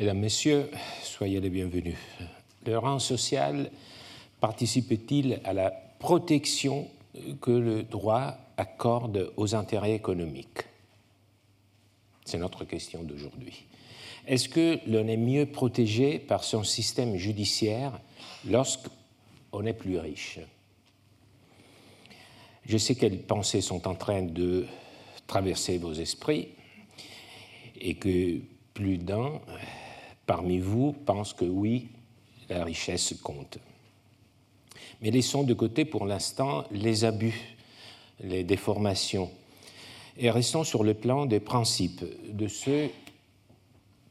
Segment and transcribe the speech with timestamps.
[0.00, 0.70] Mesdames, Messieurs,
[1.02, 1.98] soyez les bienvenus.
[2.64, 3.70] Le rang social
[4.40, 6.88] participe-t-il à la protection
[7.42, 10.62] que le droit accorde aux intérêts économiques?
[12.24, 13.66] C'est notre question d'aujourd'hui.
[14.26, 18.00] Est-ce que l'on est mieux protégé par son système judiciaire
[18.48, 20.38] lorsqu'on est plus riche?
[22.64, 24.66] Je sais quelles pensées sont en train de
[25.26, 26.48] traverser vos esprits
[27.78, 28.38] et que
[28.72, 29.42] plus d'un
[30.30, 31.88] parmi vous pense que oui,
[32.48, 33.58] la richesse compte.
[35.02, 37.56] Mais laissons de côté pour l'instant les abus,
[38.22, 39.28] les déformations,
[40.16, 42.90] et restons sur le plan des principes, de ce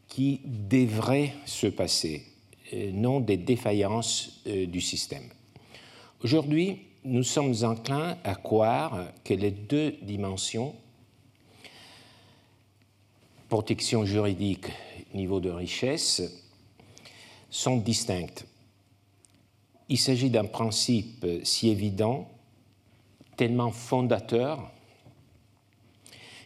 [0.09, 2.25] qui devrait se passer,
[2.73, 5.29] non des défaillances euh, du système.
[6.21, 10.75] Aujourd'hui, nous sommes enclins à croire que les deux dimensions,
[13.47, 14.67] protection juridique,
[15.13, 16.21] niveau de richesse,
[17.49, 18.45] sont distinctes.
[19.89, 22.29] Il s'agit d'un principe si évident,
[23.37, 24.71] tellement fondateur,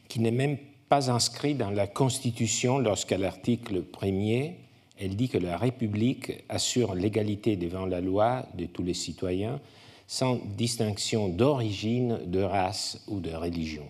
[0.07, 4.53] qui n'est même pas inscrit dans la Constitution lorsqu'à l'article 1er,
[4.99, 9.59] elle dit que la République assure l'égalité devant la loi de tous les citoyens
[10.07, 13.89] sans distinction d'origine, de race ou de religion.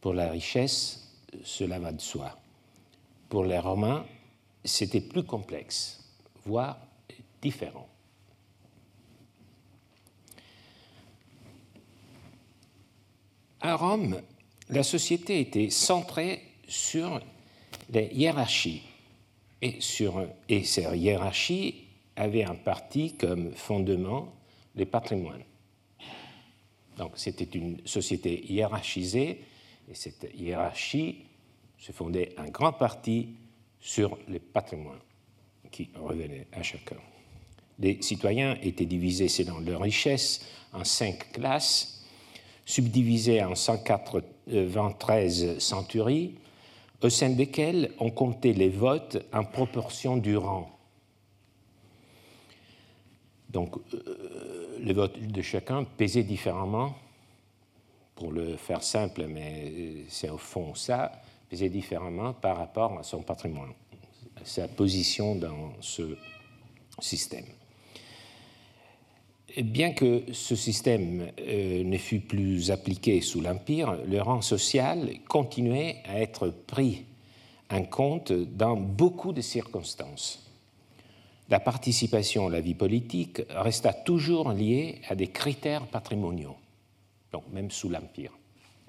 [0.00, 1.08] Pour la richesse,
[1.42, 2.37] cela va de soi.
[3.28, 4.06] Pour les Romains,
[4.64, 6.04] c'était plus complexe,
[6.44, 6.78] voire
[7.42, 7.88] différent.
[13.60, 14.22] À Rome,
[14.68, 17.20] la société était centrée sur
[17.90, 18.82] les hiérarchies
[19.60, 21.86] et, sur, et ces hiérarchies
[22.16, 24.32] avaient un parti comme fondement
[24.74, 25.44] les patrimoines.
[26.96, 29.44] Donc c'était une société hiérarchisée
[29.90, 31.24] et cette hiérarchie
[31.78, 33.36] se fondait en grande partie
[33.80, 34.98] sur les patrimoines
[35.70, 36.96] qui revenaient à chacun.
[37.78, 41.98] Les citoyens étaient divisés selon leur richesse en cinq classes
[42.68, 46.34] subdivisés en 193 centuries,
[47.00, 50.68] au sein desquelles on comptait les votes en proportion du rang.
[53.48, 56.94] Donc, euh, les votes de chacun pesaient différemment,
[58.14, 63.22] pour le faire simple, mais c'est au fond ça, pesaient différemment par rapport à son
[63.22, 63.72] patrimoine,
[64.36, 66.16] à sa position dans ce
[67.00, 67.46] système
[69.62, 75.96] bien que ce système euh, ne fût plus appliqué sous l'Empire, le rang social continuait
[76.04, 77.04] à être pris
[77.70, 80.44] en compte dans beaucoup de circonstances.
[81.50, 86.56] La participation à la vie politique resta toujours liée à des critères patrimoniaux,
[87.32, 88.32] donc même sous l'Empire,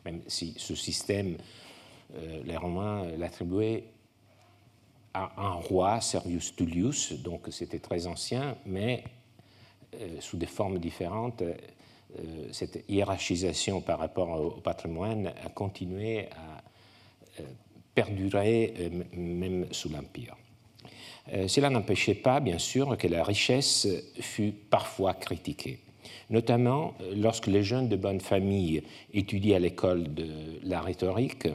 [0.05, 1.37] même si ce système,
[2.43, 3.83] les Romains l'attribuaient
[5.13, 9.03] à un roi, Servius Tullius, donc c'était très ancien, mais
[9.95, 11.53] euh, sous des formes différentes, euh,
[12.51, 16.61] cette hiérarchisation par rapport au patrimoine a continué à
[17.39, 17.43] euh,
[17.95, 20.35] perdurer même sous l'Empire.
[21.47, 23.87] Cela n'empêchait pas, bien sûr, que la richesse
[24.19, 25.79] fût parfois critiquée,
[26.29, 28.81] notamment lorsque les jeunes de bonne famille
[29.13, 30.27] étudiaient à l'école de
[30.63, 31.47] la rhétorique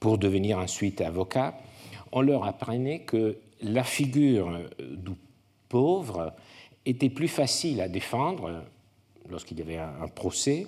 [0.00, 1.58] pour devenir ensuite avocats.
[2.12, 5.12] On leur apprenait que la figure du
[5.68, 6.34] pauvre
[6.86, 8.62] était plus facile à défendre
[9.28, 10.66] lorsqu'il y avait un procès,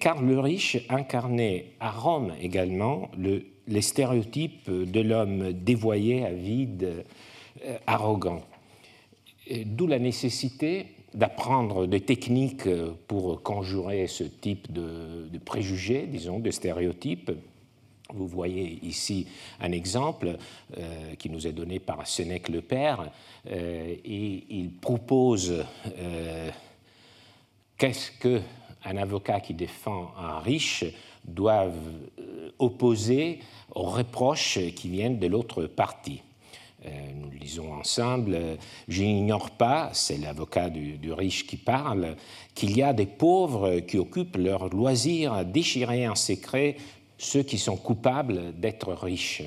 [0.00, 7.04] car le riche incarnait à Rome également le, les stéréotypes de l'homme dévoyé, avide,
[7.64, 8.42] euh, arrogant.
[9.66, 12.68] D'où la nécessité d'apprendre des techniques
[13.06, 17.32] pour conjurer ce type de, de préjugés, disons, de stéréotypes,
[18.14, 19.26] vous voyez ici
[19.60, 20.36] un exemple
[20.78, 23.10] euh, qui nous est donné par Sénèque le Père,
[23.50, 25.64] euh, et il propose
[25.98, 26.50] euh,
[27.76, 30.84] qu'est-ce qu'un avocat qui défend un riche
[31.24, 31.70] doit
[32.58, 33.38] opposer
[33.74, 36.20] aux reproches qui viennent de l'autre partie.
[36.84, 38.58] nous lisons ensemble.
[38.88, 42.16] Je n'ignore pas, c'est l'avocat du, du, riche qui parle,
[42.56, 46.76] qu'il y a des pauvres qui occupent leur loisir à déchirer en secret
[47.22, 49.44] ceux qui sont coupables d'être riches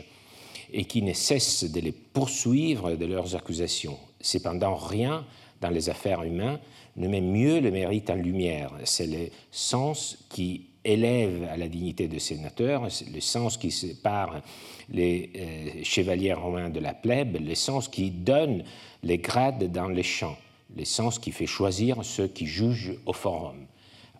[0.71, 3.97] et qui ne cessent de les poursuivre de leurs accusations.
[4.21, 5.25] Cependant, rien
[5.59, 6.59] dans les affaires humaines
[6.95, 8.71] ne met mieux le mérite en lumière.
[8.85, 14.41] C'est le sens qui élève à la dignité de sénateur, le sens qui sépare
[14.89, 18.63] les euh, chevaliers romains de la plèbe, le sens qui donne
[19.03, 20.37] les grades dans les champs,
[20.75, 23.65] le sens qui fait choisir ceux qui jugent au forum.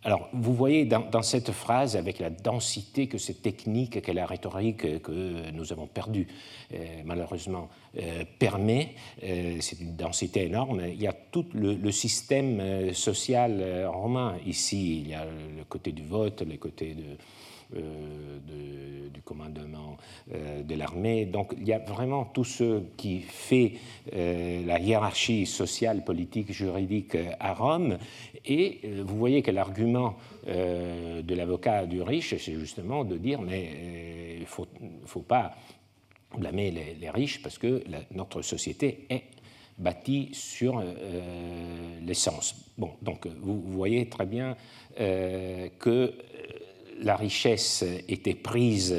[0.06, 5.02] Alors, vous voyez dans, cette phrase, avec la densité que cette technique, que la rhétorique
[5.02, 6.28] que nous avons perdue,
[6.76, 8.94] euh, malheureusement, euh, permet,
[9.24, 15.00] euh, c'est une densité énorme, il y a tout le, système social romain ici.
[15.00, 17.18] Il y a le côté du vote, le côté de,
[17.74, 19.98] du commandement
[20.28, 21.26] de l'armée.
[21.26, 23.74] Donc il y a vraiment tout ce qui fait
[24.14, 27.98] la hiérarchie sociale, politique, juridique à Rome.
[28.46, 30.16] Et vous voyez que l'argument
[30.46, 35.56] de l'avocat du riche, c'est justement de dire mais il ne faut, pas
[36.38, 39.24] blâmer les, riches parce que notre société est
[39.78, 42.56] bâtie sur euh, l'essence.
[42.78, 44.56] Bon, donc vous, voyez très bien
[45.00, 46.14] euh, que
[47.02, 48.96] la richesse était prise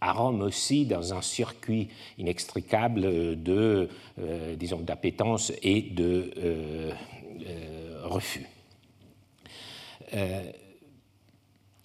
[0.00, 3.88] à Rome aussi dans un circuit inextricable de,
[4.20, 6.92] euh, d'appétence et de
[8.04, 8.46] refus.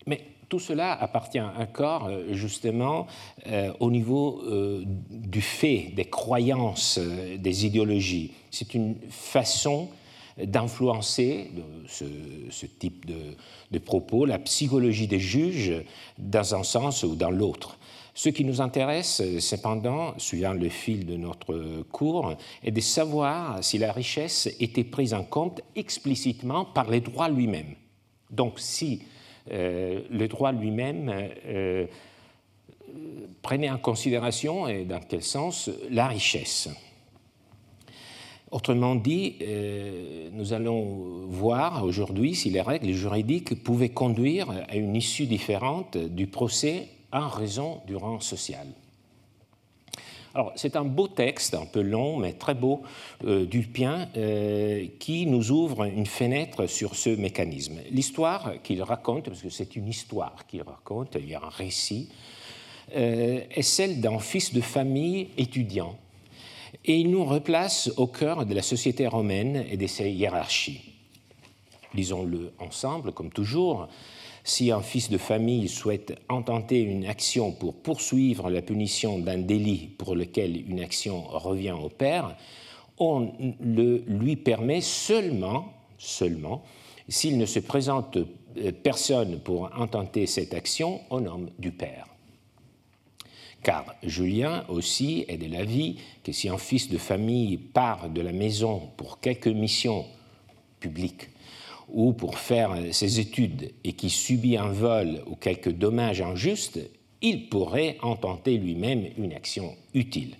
[0.05, 0.21] mais
[0.53, 3.07] tout cela appartient encore euh, justement
[3.47, 6.99] euh, au niveau euh, du fait, des croyances,
[7.39, 8.33] des idéologies.
[8.51, 9.89] C'est une façon
[10.37, 11.51] d'influencer
[11.87, 15.73] ce, type de, propos, la psychologie des juges,
[16.17, 17.77] dans un sens ou dans l'autre.
[18.15, 23.79] Ce qui nous intéresse, cependant, suivant le fil de notre cours, est de savoir si
[23.79, 27.75] la richesse était prise en compte explicitement par les droits lui-même.
[28.29, 29.01] Donc, si
[29.51, 31.11] euh, le droit lui-même
[31.45, 31.85] euh,
[33.41, 36.69] prenait en considération, et dans quel sens, la richesse.
[38.53, 44.95] Autrement dit, euh, nous allons voir aujourd'hui si les règles juridiques pouvaient conduire à une
[44.95, 48.67] issue différente du procès en raison du rang social.
[50.35, 52.83] Alors, c'est un beau texte, un peu long, mais très beau,
[53.25, 57.79] euh, d'Ulpien, euh, qui nous ouvre une fenêtre sur ce mécanisme.
[57.89, 62.07] L'histoire qu'il raconte, parce que c'est une histoire qu'il raconte, il y a un récit,
[62.93, 65.97] est celle d'un fils de famille étudiant.
[66.85, 70.81] Et il nous replace au cœur de la société romaine et de ses hiérarchies.
[71.93, 73.87] Lisons-le ensemble, comme toujours.
[74.43, 79.89] Si un fils de famille souhaite intenter une action pour poursuivre la punition d'un délit
[79.97, 82.35] pour lequel une action revient au père,
[82.97, 83.31] on
[83.61, 86.63] le lui permet seulement, seulement,
[87.07, 92.12] s'il ne se présente euh, personne pour intenter cette action au nom du père.
[93.63, 98.33] Car Julien aussi est de l'avis que si un fils de famille part de la
[98.33, 100.05] maison pour quelque mission
[100.81, 101.29] publique
[101.87, 106.79] ou pour faire ses études et qui subit un vol ou quelque dommage injuste,
[107.21, 110.35] il pourrait intenter lui-même une action utile,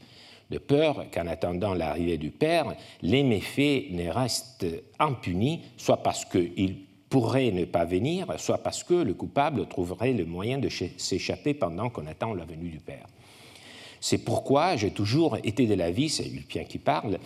[0.51, 4.67] de peur qu'en attendant l'arrivée du Père, les méfaits ne restent
[4.99, 6.79] impunis, soit parce qu'il
[7.13, 10.67] pourrait ne pas venir, soit parce que le coupable trouverait le moyen de
[10.97, 13.05] s'échapper pendant qu'on attend la venue du Père.
[14.01, 17.19] C'est pourquoi j'ai toujours été de l'avis, c'est Ulpien qui parle,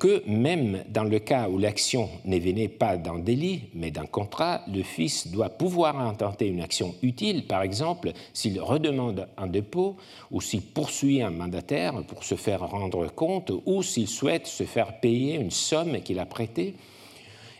[0.00, 4.62] que même dans le cas où l'action ne venait pas d'un délit, mais d'un contrat,
[4.66, 9.96] le fils doit pouvoir intenter une action utile, par exemple s'il redemande un dépôt
[10.32, 14.98] ou s'il poursuit un mandataire pour se faire rendre compte ou s'il souhaite se faire
[14.98, 16.74] payer une somme qu'il a prêtée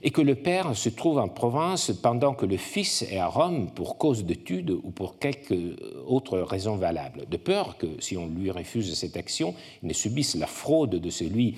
[0.02, 3.70] et que le père se trouve en province pendant que le fils est à Rome
[3.70, 8.50] pour cause d'études ou pour quelque autre raison valable, de peur que si on lui
[8.50, 11.56] refuse cette action, il ne subisse la fraude de celui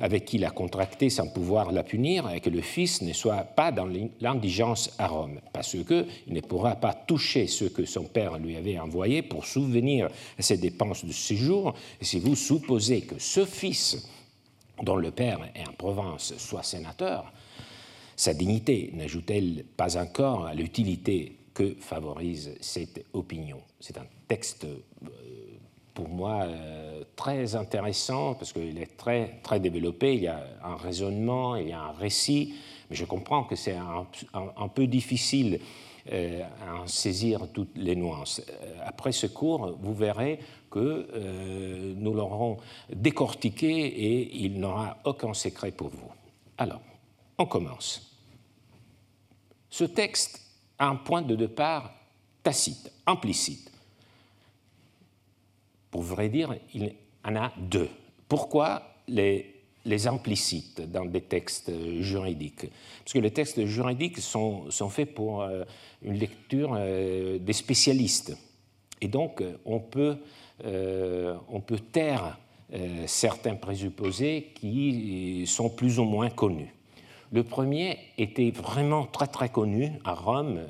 [0.00, 3.44] avec qui il a contracté sans pouvoir la punir et que le fils ne soit
[3.44, 3.88] pas dans
[4.20, 8.78] l'indigence à Rome, parce qu'il ne pourra pas toucher ce que son père lui avait
[8.78, 11.74] envoyé pour souvenir ses dépenses de séjour.
[12.00, 14.08] Si vous supposez que ce fils,
[14.82, 17.32] dont le père est en province, soit sénateur,
[18.16, 23.60] sa dignité n'ajoute-t-elle pas encore à l'utilité que favorise cette opinion?
[23.80, 25.08] C'est un texte euh,
[25.94, 30.14] pour moi euh, très intéressant parce qu'il est très, très développé.
[30.14, 32.54] Il y a un raisonnement, il y a un récit,
[32.88, 35.60] mais je comprends que c'est un, peu difficile
[36.12, 38.42] euh, à en saisir toutes les nuances.
[38.84, 40.38] Après ce cours, vous verrez
[40.70, 42.58] que nous l'aurons
[42.92, 46.10] décortiqué et il n'aura aucun secret pour vous.
[46.58, 46.80] Alors,
[47.38, 48.16] on commence.
[49.70, 50.40] Ce texte
[50.78, 51.92] a un point de départ
[52.42, 53.74] tacite, implicite
[55.94, 56.92] pour vrai dire, il
[57.24, 57.88] en a deux.
[58.26, 59.54] Pourquoi les,
[60.08, 62.66] implicites dans des textes juridiques?
[63.04, 65.62] Parce que les textes juridiques sont, faits pour euh,
[66.02, 68.36] une lecture euh, des spécialistes.
[69.00, 69.56] Et donc, euh,
[71.46, 72.40] on peut taire
[73.06, 76.73] certains présupposés qui sont plus ou moins connus.
[77.34, 80.60] Le premier était vraiment très très connu à Rome,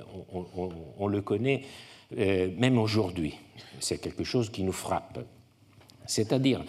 [0.98, 1.60] on, le connaît
[2.16, 3.34] euh, même aujourd'hui.
[3.80, 5.18] C'est quelque chose qui nous frappe.
[6.06, 6.64] C'est-à-dire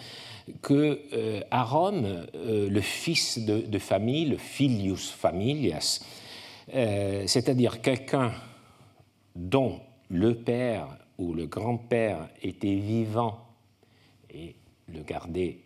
[0.60, 6.04] que euh, à Rome, euh, le fils de, famille, le filius familias,
[6.70, 8.32] c'est-à-dire quelqu'un
[9.34, 13.46] dont le père ou le grand-père était vivant
[14.28, 14.56] et
[14.88, 15.60] le gardait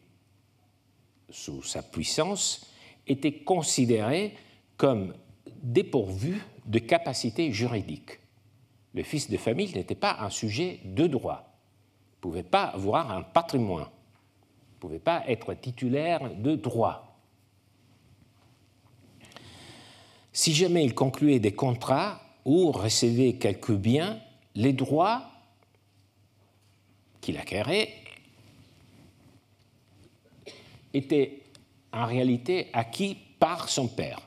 [1.31, 2.71] sous sa puissance,
[3.11, 4.35] était considéré
[4.77, 5.15] comme
[5.63, 8.21] dépourvu de capacité juridique.
[8.95, 11.59] Le fils de famille n'était pas un sujet de droit,
[12.17, 17.19] ne pouvait pas avoir un patrimoine, ne pouvait pas être titulaire de droit.
[20.33, 24.21] Si jamais il concluait des contrats ou recevait quelques biens,
[24.55, 25.31] les droits
[27.21, 27.93] qu'il acquérait
[30.95, 31.40] étaient
[31.93, 34.21] en réalité acquis par son père.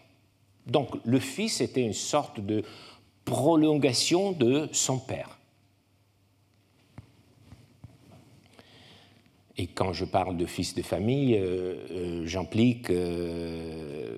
[0.68, 2.64] Donc le fils était une sorte de
[3.26, 5.38] prolongation de son père.
[9.58, 14.18] Et quand je parle de fils de famille, euh, euh, j'implique euh,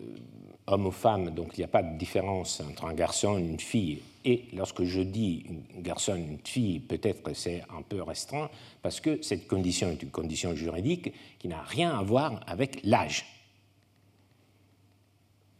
[0.68, 3.60] homme ou femme, donc il n'y a pas de différence entre un garçon et une
[3.60, 4.02] fille.
[4.24, 5.44] Et lorsque je dis
[5.78, 8.50] un garçon une fille, peut-être que c'est un peu restreint,
[8.82, 13.35] parce que cette condition est une condition juridique qui n'a rien à voir avec l'âge.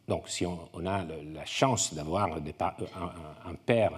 [0.08, 3.92] Donc si on, a la chance d'avoir un, père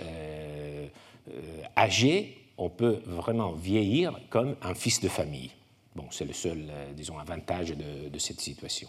[0.00, 0.88] euh,
[1.28, 5.50] euh, âgé, on peut vraiment vieillir comme un fils de famille.
[5.94, 8.88] Bon, c'est le seul, euh, disons, avantage de cette situation.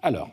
[0.00, 0.30] Alors,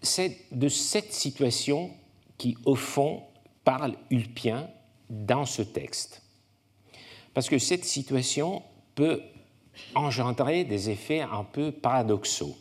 [0.00, 1.90] c'est de cette situation
[2.38, 3.24] qui, au fond,
[3.64, 4.68] parle Ulpien
[5.08, 6.22] dans ce texte.
[7.34, 8.62] Parce que cette situation
[8.94, 9.22] peut
[9.94, 12.56] engendrer des effets un peu paradoxaux.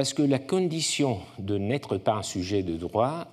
[0.00, 3.26] Parce que la condition de n'être pas un sujet de droit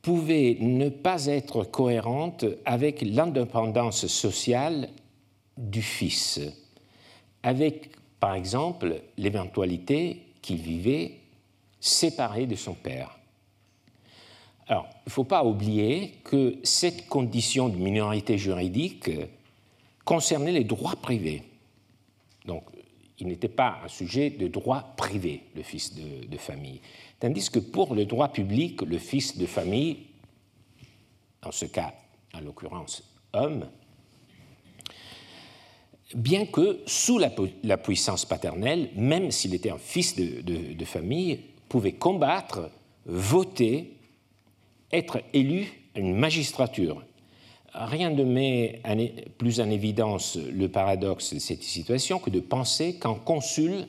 [0.00, 4.88] pouvait ne pas être cohérente avec l'indépendance sociale
[5.58, 6.40] du fils,
[7.42, 11.16] avec par exemple, l'éventualité qu'il vivait
[11.78, 13.18] séparé de son père.
[14.68, 19.10] Alors, il ne faut pas oublier que cette condition de minorité juridique
[20.06, 21.42] concernait les droits privés.
[23.18, 26.80] Il n'était pas un sujet de droit privé, le fils de, de, famille.
[27.18, 30.06] Tandis que pour le droit public, le fils de famille,
[31.42, 31.94] en ce cas,
[32.34, 33.68] en l'occurrence, homme,
[36.14, 42.70] bien que sous la, puissance paternelle, même s'il était un fils de, famille, pouvait combattre,
[43.04, 43.96] voter,
[44.92, 47.02] être élu à une magistrature.
[47.78, 48.80] Rien ne met
[49.36, 53.86] plus en évidence le paradoxe de cette situation que de penser qu'un consul,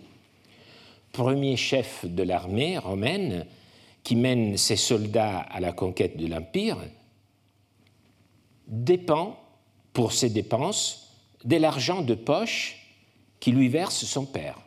[1.13, 3.45] premier chef de l'armée romaine,
[4.03, 6.77] qui mène ses soldats à la conquête de l'Empire,
[8.67, 9.39] dépend
[9.93, 11.15] pour ses dépenses
[11.45, 12.93] de l'argent de poche
[13.39, 14.59] qui lui verse son père.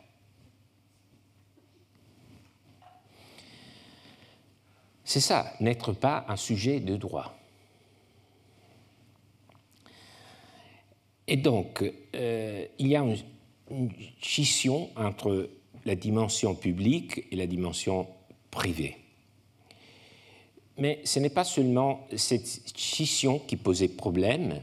[5.05, 7.35] C'est ça, n'être pas un sujet de droit.
[11.31, 13.89] Et donc, euh, il y a une,
[14.21, 15.49] scission entre
[15.85, 18.05] la dimension publique et la dimension
[18.51, 18.97] privée.
[20.77, 24.61] Mais ce n'est pas seulement cette scission qui posait problème,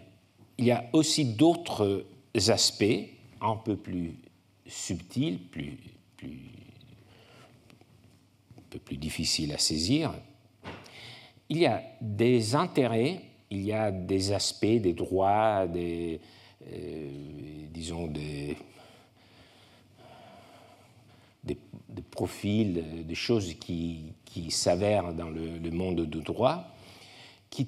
[0.59, 2.05] il y a aussi d'autres
[2.49, 3.09] aspects
[3.41, 4.17] un peu plus
[4.67, 5.79] subtils, plus,
[6.19, 6.51] plus,
[8.59, 10.13] un peu plus difficiles à saisir.
[11.49, 16.21] Il y a des intérêts, il y a des aspects, des droits, des,
[17.73, 18.57] disons des,
[21.45, 21.57] des,
[22.11, 26.65] profils, des choses qui, qui s'avèrent dans le, le monde du droit,
[27.51, 27.67] qui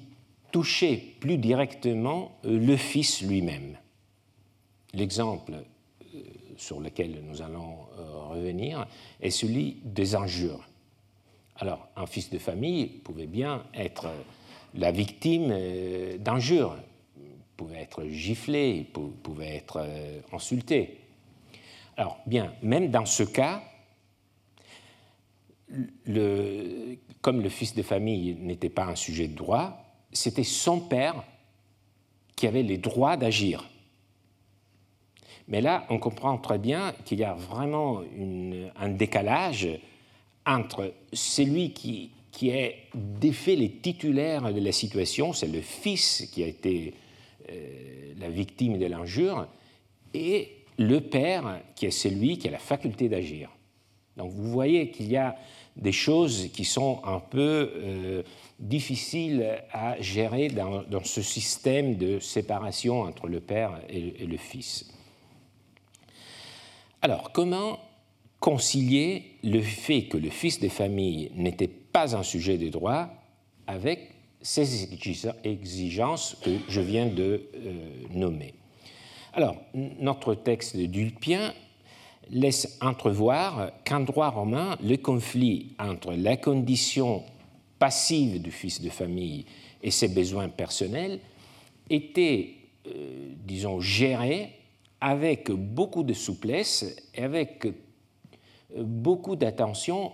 [0.51, 3.77] toucher plus directement euh, le Fils lui-même.
[4.93, 6.19] L'exemple euh,
[6.57, 8.85] sur lequel nous allons euh, revenir
[9.21, 10.67] est celui des injures.
[11.55, 14.07] Alors, un fils de famille pouvait bien être
[14.73, 15.53] la victime
[16.17, 16.75] d'injures,
[17.61, 18.87] pouvait être giflé,
[19.21, 19.87] pouvait être
[20.33, 20.97] insulté.
[21.95, 23.61] Alors, bien, même dans ce cas,
[26.05, 29.77] le, comme le fils de famille n'était pas un sujet de droit,
[30.11, 31.23] c'était son père
[32.35, 33.69] qui avait les droits d'agir.
[35.47, 38.01] Mais là, on comprend très bien qu'il y a vraiment
[38.75, 39.69] un décalage
[40.47, 46.43] entre celui qui, qui est défait les titulaires de la situation, c'est le fils qui
[46.43, 47.00] a été euh,
[48.19, 49.47] la victime de l'injure,
[50.13, 53.49] et le père qui est celui qui a la faculté d'agir.
[54.17, 55.35] Donc vous voyez qu'il y a
[55.77, 58.23] des choses qui sont un peu euh,
[58.59, 64.91] difficiles à gérer dans, ce système de séparation entre le père et, le fils.
[67.01, 67.79] Alors, comment
[68.39, 73.09] concilier le fait que le fils des familles n'était pas un sujet de droit
[73.65, 74.10] avec
[74.41, 74.89] ces
[75.43, 77.73] exigences que je viens de euh,
[78.11, 78.53] nommer
[79.33, 81.53] Alors, notre texte d'Ulpien
[82.29, 87.23] laisse entrevoir qu'en droit romain, le conflit entre la condition
[87.77, 89.45] passive du fils de famille
[89.83, 91.19] et ses besoins personnels
[91.89, 92.53] était,
[92.87, 94.51] euh, disons, géré
[95.01, 97.73] avec beaucoup de souplesse et avec euh,
[98.77, 100.11] beaucoup d'attention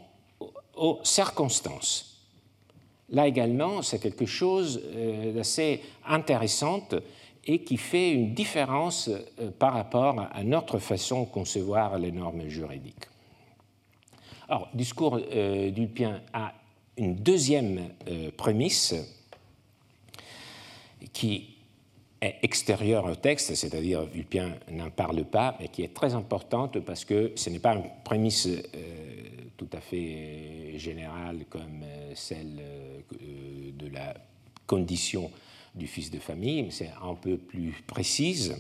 [0.76, 2.07] aux circonstances.
[3.10, 6.88] Là également, c'est quelque chose euh, d'assez intéressant
[7.46, 12.48] et qui fait une différence euh, par rapport à notre façon de concevoir les normes
[12.50, 13.06] juridiques.
[14.50, 16.54] Alors, discours euh, d'Ulpien a
[16.98, 17.90] une deuxième
[18.38, 18.96] prémisse
[21.14, 21.58] qui
[22.20, 27.06] est extérieure au texte, c'est-à-dire Ulpien n'en parle pas, mais qui est très importante parce
[27.06, 28.50] que ce n'est pas une prémisse
[29.58, 31.84] tout à fait générale comme
[32.14, 32.62] celle
[33.78, 34.16] de la
[34.68, 35.32] condition
[35.74, 38.56] du fils de famille, mais c'est un peu plus précise.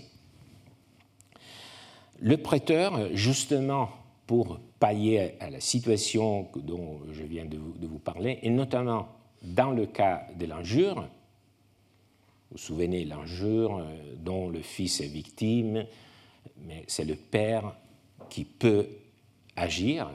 [2.19, 3.89] Le prêteur, justement
[4.25, 9.07] pour pallier à la situation dont je viens de vous, parler, et notamment
[9.41, 11.07] dans le cas de l'injure, vous
[12.51, 13.85] vous souvenez l'injure
[14.17, 15.85] dont le fils est victime,
[16.65, 17.75] mais c'est le père
[18.29, 18.87] qui peut
[19.55, 20.09] agir.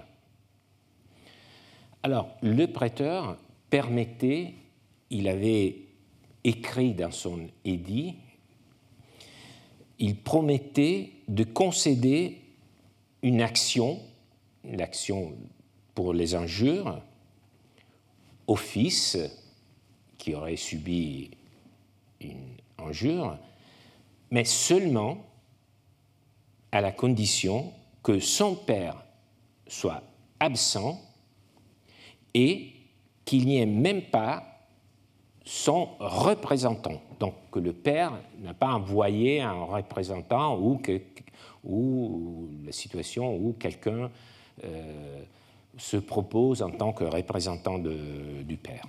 [2.03, 3.37] Alors, le prêteur
[3.71, 4.55] permettait,
[5.11, 5.77] il avait
[6.43, 8.17] écrit dans son édit,
[9.99, 12.41] il promettait de concéder
[13.23, 14.01] une action,
[14.65, 15.33] l'action
[15.95, 17.01] pour les injures,
[18.49, 19.17] au fils
[20.19, 21.31] qui aurait subi
[22.21, 23.39] une injure,
[24.33, 25.25] mais seulement
[26.73, 27.73] à la condition
[28.03, 29.05] que son père
[29.69, 30.03] soit
[30.41, 31.01] absent
[32.35, 32.73] et
[33.25, 34.45] qu'il n'y ait même pas
[35.45, 37.01] son représentant.
[37.19, 41.01] Donc que le père n'a pas envoyé un représentant ou, que,
[41.65, 44.11] ou la situation où quelqu'un
[44.65, 45.23] euh,
[45.77, 48.85] se propose en tant que représentant du père.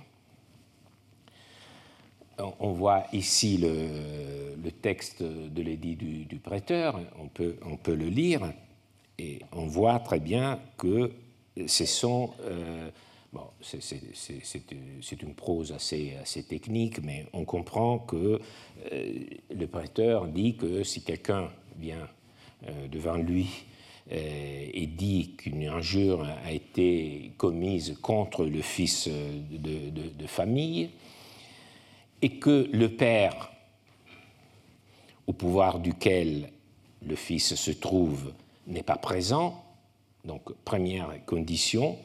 [2.58, 8.52] On voit ici le, texte de l'édit du, prêteur, on peut, on peut, le lire,
[9.18, 11.12] et on voit très bien que
[11.66, 12.90] ce sont euh,
[13.60, 18.40] c'est une prose assez, technique, mais on comprend que
[18.92, 19.12] euh,
[19.50, 22.08] le prêteur dit que si quelqu'un vient
[22.68, 23.48] euh, devant lui
[24.12, 30.90] euh, et dit qu'une injure a été commise contre le fils de, famille,
[32.22, 33.50] et que le père,
[35.26, 36.50] au pouvoir duquel
[37.06, 38.32] le fils se trouve,
[38.66, 39.62] n'est pas présent,
[40.24, 41.98] donc première condition,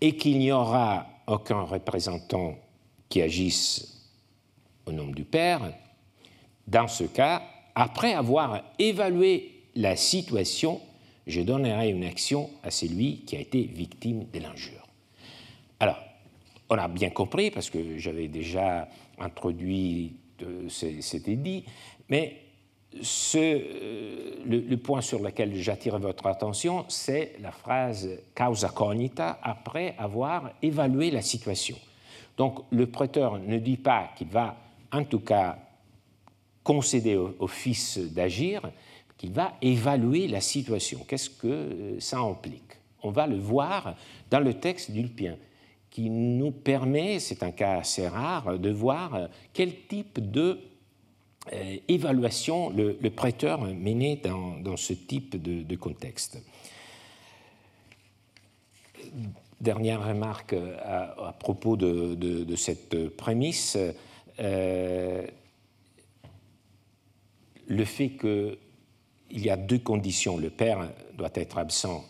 [0.00, 2.54] et qu'il n'y aura aucun représentant
[3.08, 4.10] qui agisse
[4.86, 5.72] au nom du Père,
[6.66, 7.42] dans ce cas,
[7.74, 10.80] après avoir évalué la situation,
[11.26, 14.86] je donnerai une action à celui qui a été victime de l'injure.
[15.80, 15.98] Alors,
[16.70, 21.64] on a bien compris, parce que j'avais déjà introduit euh, cet édit,
[22.08, 22.47] mais
[22.94, 30.52] euh, le, point sur lequel j'attire votre attention, c'est la phrase causa cognita après avoir
[30.62, 31.76] évalué la situation.
[32.36, 34.56] Donc le prêteur ne dit pas qu'il va
[34.90, 35.58] en tout cas
[36.62, 38.62] concéder au, fils d'agir,
[39.16, 41.04] qu'il va évaluer la situation.
[41.06, 42.62] Qu'est-ce que euh, ça implique?
[43.02, 43.94] On va le voir
[44.30, 45.36] dans le texte d'Ulpien,
[45.90, 50.54] qui nous permet, c'est un cas assez rare, de voir quel type de euh,
[51.88, 56.42] évaluation le, prêteur menait dans, ce type de, contexte.
[59.60, 63.78] Dernière remarque à, propos de, cette prémisse,
[64.40, 65.26] euh,
[67.66, 68.56] le fait qu'il
[69.32, 72.04] y a deux conditions, le père doit être absent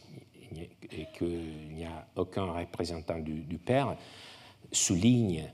[0.90, 3.96] et qu'il n'y a aucun représentant du, du père,
[4.72, 5.50] souligne,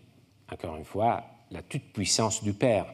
[0.50, 2.86] encore une fois, la toute-puissance du père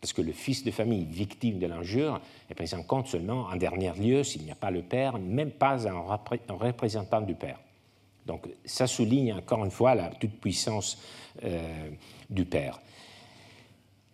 [0.00, 3.56] parce que le fils de famille victime de l'injure est pris en compte seulement en
[3.56, 6.00] dernier lieu s'il n'y a pas le père, même pas un,
[6.54, 7.58] représentant du père.
[8.26, 10.98] Donc ça souligne encore une fois la toute-puissance
[11.44, 11.90] euh,
[12.30, 12.80] du père.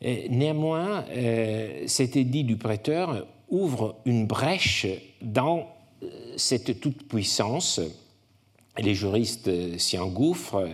[0.02, 4.86] néanmoins, euh, cet édit du prêteur ouvre une brèche
[5.20, 5.68] dans
[6.36, 7.80] cette toute-puissance.
[8.78, 10.66] Les juristes s'y engouffrent,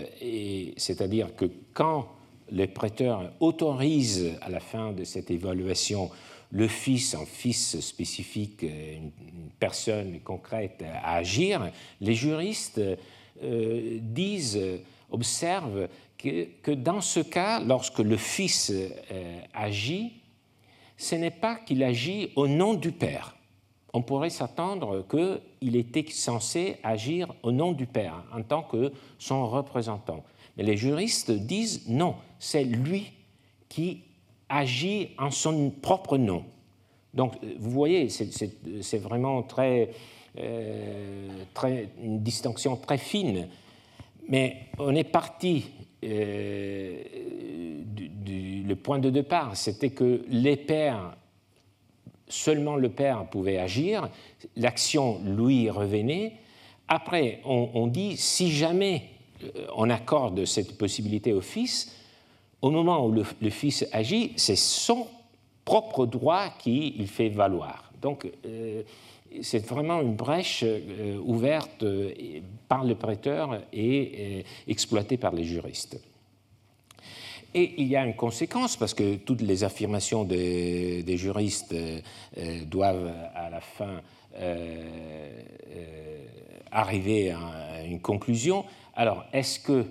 [0.77, 2.07] c'est-à-dire que quand
[2.53, 6.11] le prêteur autorise à la fin de cette évaluation
[6.53, 9.13] le fils, un fils spécifique, une,
[9.59, 12.81] personne concrète à agir, les juristes
[13.43, 14.59] euh, disent,
[15.11, 20.13] observent que, dans ce cas, lorsque le fils euh, agit,
[20.97, 23.37] ce n'est pas qu'il agit au nom du père.
[23.93, 29.49] On pourrait s'attendre qu'il était censé agir au nom du père en tant que son
[29.49, 30.23] représentant.
[30.61, 33.13] Mais les juristes disent non, c'est lui
[33.71, 34.03] qui
[34.51, 36.45] agit en son propre nom.
[37.15, 39.89] Donc, vous voyez, c'est vraiment très,
[40.39, 43.49] euh, très, une distinction très fine.
[44.29, 45.65] Mais on est parti
[46.05, 46.99] euh,
[47.87, 51.17] du, le point de départ, c'était que les pères,
[52.29, 54.11] seulement le père pouvait agir,
[54.57, 56.35] l'action lui revenait.
[56.87, 59.20] Après, on, dit, si jamais euh,
[59.77, 61.93] on accorde cette possibilité au fils,
[62.63, 65.07] au moment où le, fils agit, c'est son
[65.65, 67.93] propre droit qu'il fait valoir.
[68.01, 68.83] Donc, euh,
[69.43, 72.13] c'est vraiment une brèche euh, ouverte euh,
[72.69, 76.01] par le prêteur et exploitée par les juristes.
[77.53, 81.75] Et il y a une conséquence, parce que toutes les affirmations des, juristes
[82.67, 84.01] doivent à la fin
[86.71, 88.65] arriver à une conclusion.
[89.01, 89.87] Alors, est-ce que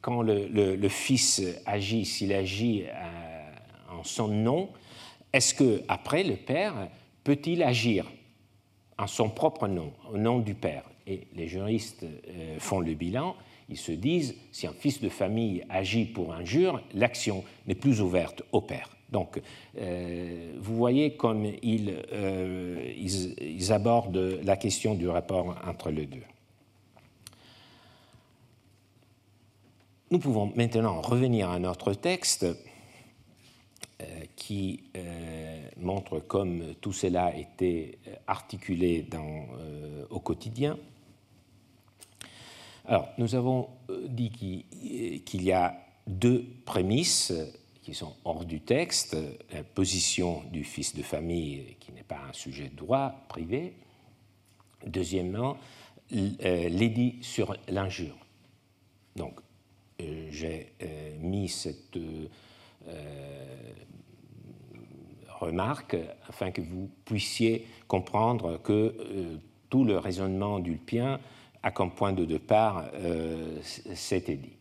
[0.00, 2.84] quand le, fils agit, s'il agit
[3.92, 4.70] en son nom,
[5.32, 6.88] est-ce que après le père
[7.22, 8.10] peut-il agir
[8.98, 10.84] en son propre nom, au nom du père?
[11.06, 13.34] Et les juristes euh, font le bilan.
[13.68, 18.42] Ils se disent, si un fils de famille agit pour injure, l'action n'est plus ouverte
[18.52, 18.90] au père.
[19.10, 19.40] Donc,
[19.78, 26.22] euh, vous voyez comme euh, ils, abordent la question du rapport entre les deux.
[30.12, 37.96] Nous pouvons maintenant revenir à notre texte euh, qui euh, montre comme tout cela était
[38.26, 40.76] articulé euh, au quotidien.
[42.86, 43.68] Alors, nous avons
[44.08, 44.30] dit
[45.24, 47.32] qu'il y a deux prémices
[47.84, 49.16] qui sont hors du texte,
[49.52, 53.76] la position du fils de famille qui n'est pas un sujet de droit privé.
[54.84, 55.56] Deuxièmement,
[56.10, 58.16] l'édit sur l'injure.
[59.14, 59.40] Donc,
[60.30, 60.72] j'ai
[61.20, 61.96] mis cette
[65.40, 65.96] remarque
[66.28, 69.36] afin que vous puissiez comprendre que euh,
[69.68, 71.20] tout le raisonnement d'Ulpien
[71.62, 74.56] a comme point de départ euh, cet édit.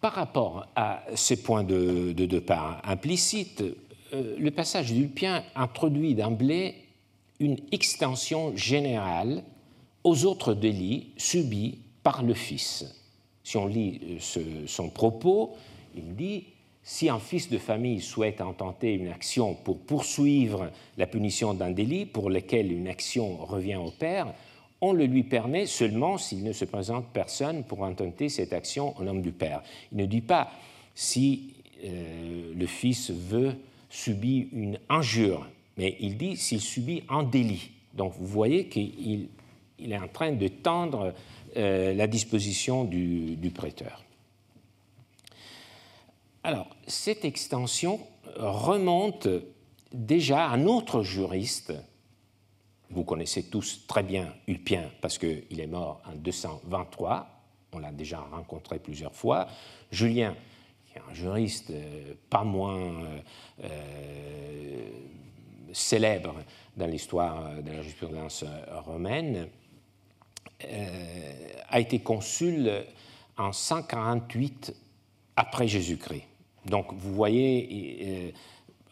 [0.00, 3.62] Par rapport à ces points de, départ implicites,
[4.12, 6.76] euh, le passage d'Ulpien introduit d'emblée
[7.40, 9.42] une extension générale
[10.08, 12.86] aux autres délits subis par le Fils.
[13.44, 14.00] Si on lit
[14.66, 15.54] son propos,
[15.94, 16.44] il dit
[16.82, 22.06] si un fils de famille souhaite intenter une action pour poursuivre la punition d'un délit
[22.06, 24.32] pour lequel une action revient au père,
[24.80, 29.04] on le lui permet seulement s'il ne se présente personne pour intenter cette action au
[29.04, 29.62] nom du père.
[29.92, 30.50] Il ne dit pas
[30.94, 33.54] si euh, le fils veut
[33.90, 37.70] subir une injure, mais il dit s'il subit un délit.
[37.94, 39.28] Donc vous voyez qu'il
[39.78, 41.14] est en train de tendre
[41.56, 44.04] euh, la disposition du prêteur.
[46.42, 48.00] Alors, cette extension
[48.36, 49.28] remonte
[49.92, 51.72] déjà à un autre juriste.
[52.90, 57.26] Vous connaissez tous très bien Ulpien parce qu'il est mort en 223.
[57.72, 59.46] On l'a déjà rencontré plusieurs fois.
[59.90, 60.34] Julien,
[60.86, 63.04] qui est un juriste euh, pas moins
[63.62, 64.90] euh,
[65.72, 66.34] célèbre
[66.76, 68.44] dans l'histoire de la jurisprudence
[68.86, 69.48] romaine,
[70.60, 72.70] a été consul
[73.36, 74.74] en 148
[75.36, 76.24] après Jésus-Christ.
[76.66, 78.30] Donc vous voyez, euh,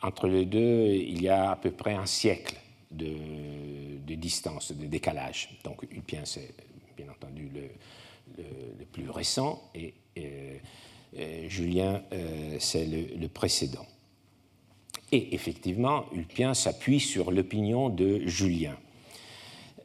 [0.02, 2.56] entre les deux, il y a à peu près un siècle
[2.90, 5.58] de, distance, de décalage.
[5.64, 6.54] Donc Ulpien, c'est
[6.96, 7.68] bien entendu le,
[8.92, 10.58] plus récent et euh,
[11.18, 12.02] euh, Julien,
[12.58, 13.86] c'est le, précédent.
[15.12, 18.76] Et effectivement, Ulpien s'appuie sur l'opinion de Julien.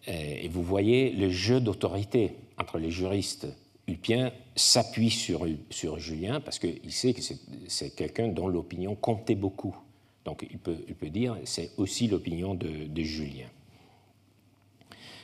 [0.08, 3.48] Et vous voyez le jeu d'autorité entre les juristes
[3.88, 7.22] Ulpien s'appuie sur, sur Julien parce qu'il sait que
[7.68, 9.76] c'est quelqu'un dont l'opinion comptait beaucoup.
[10.24, 13.48] Donc il peut, il peut dire c'est aussi l'opinion de, Julien.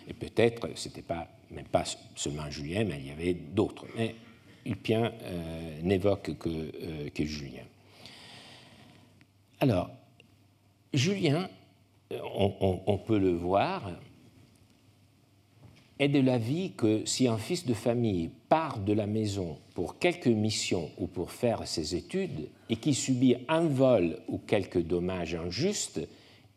[0.08, 1.84] Et peut-être, ce n'était pas, même pas
[2.16, 3.86] seulement Julien, mais il y avait d'autres.
[3.96, 4.16] Mais
[4.66, 7.64] Ulpien euh, n'évoque que, euh, que, Julien.
[9.60, 9.90] Alors,
[10.94, 11.50] Julien,
[12.34, 13.92] on, peut le voir,
[16.00, 20.30] est de l'avis que si un fils de famille part de la maison pour quelque
[20.30, 26.08] mission ou pour faire ses études et qui subit un vol ou quelque dommage injuste,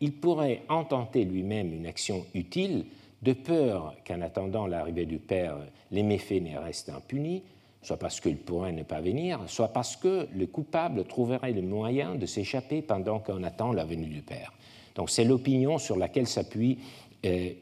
[0.00, 2.85] il pourrait intenter lui-même une action utile
[3.22, 5.57] de peur qu'en attendant l'arrivée du Père,
[5.90, 7.42] les méfaits ne restent impunis,
[7.83, 12.14] soit parce qu'il pourrait ne pas venir, soit parce que le coupable trouverait le moyen
[12.14, 14.53] de s'échapper pendant qu'on attend la venue du Père.
[14.94, 16.79] Donc c'est l'opinion sur laquelle s'appuie
[17.24, 17.52] euh.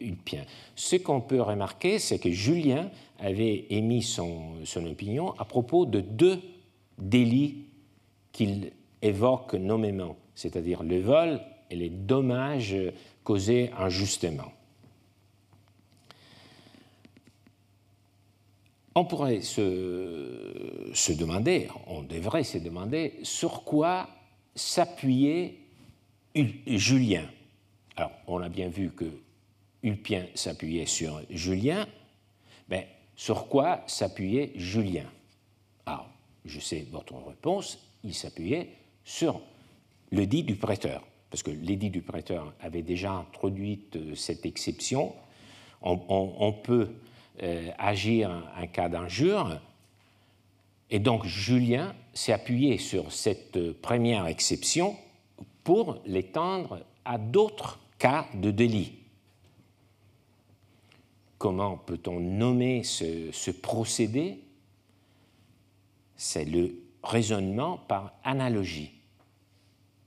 [0.77, 4.55] Ce qu'on peut remarquer, c'est que Julien avait émis son,
[4.87, 6.41] opinion à propos de deux
[6.99, 7.67] délits
[8.33, 11.41] qu'il évoque nommément, c'est-à-dire le vol
[11.71, 12.77] et les dommages
[13.25, 14.53] causés injustement.
[18.95, 24.09] On pourrait se, demander, on devrait se demander sur quoi
[24.57, 25.59] s'appuyait
[26.67, 27.29] Julien.
[27.97, 29.05] Alors, on a bien vu que
[29.83, 31.87] Ulpien s'appuyait sur Julien,
[32.69, 35.07] mais sur quoi s'appuyait Julien?
[35.87, 36.09] Alors,
[36.45, 38.71] je sais votre réponse, il s'appuyait
[39.05, 39.41] sur
[40.11, 45.15] le dit du prêteur, parce que l'édit du prêteur avait déjà introduit euh, cette exception.
[45.83, 46.91] on peut
[47.41, 49.61] euh, agir en cas d'injure.
[50.91, 54.97] Et donc Julien s'est appuyé sur cette première exception
[55.63, 58.93] pour l'étendre à d'autres cas de délit.
[61.39, 64.41] Comment peut-on nommer ce, procédé?
[66.17, 68.91] C'est le raisonnement par analogie.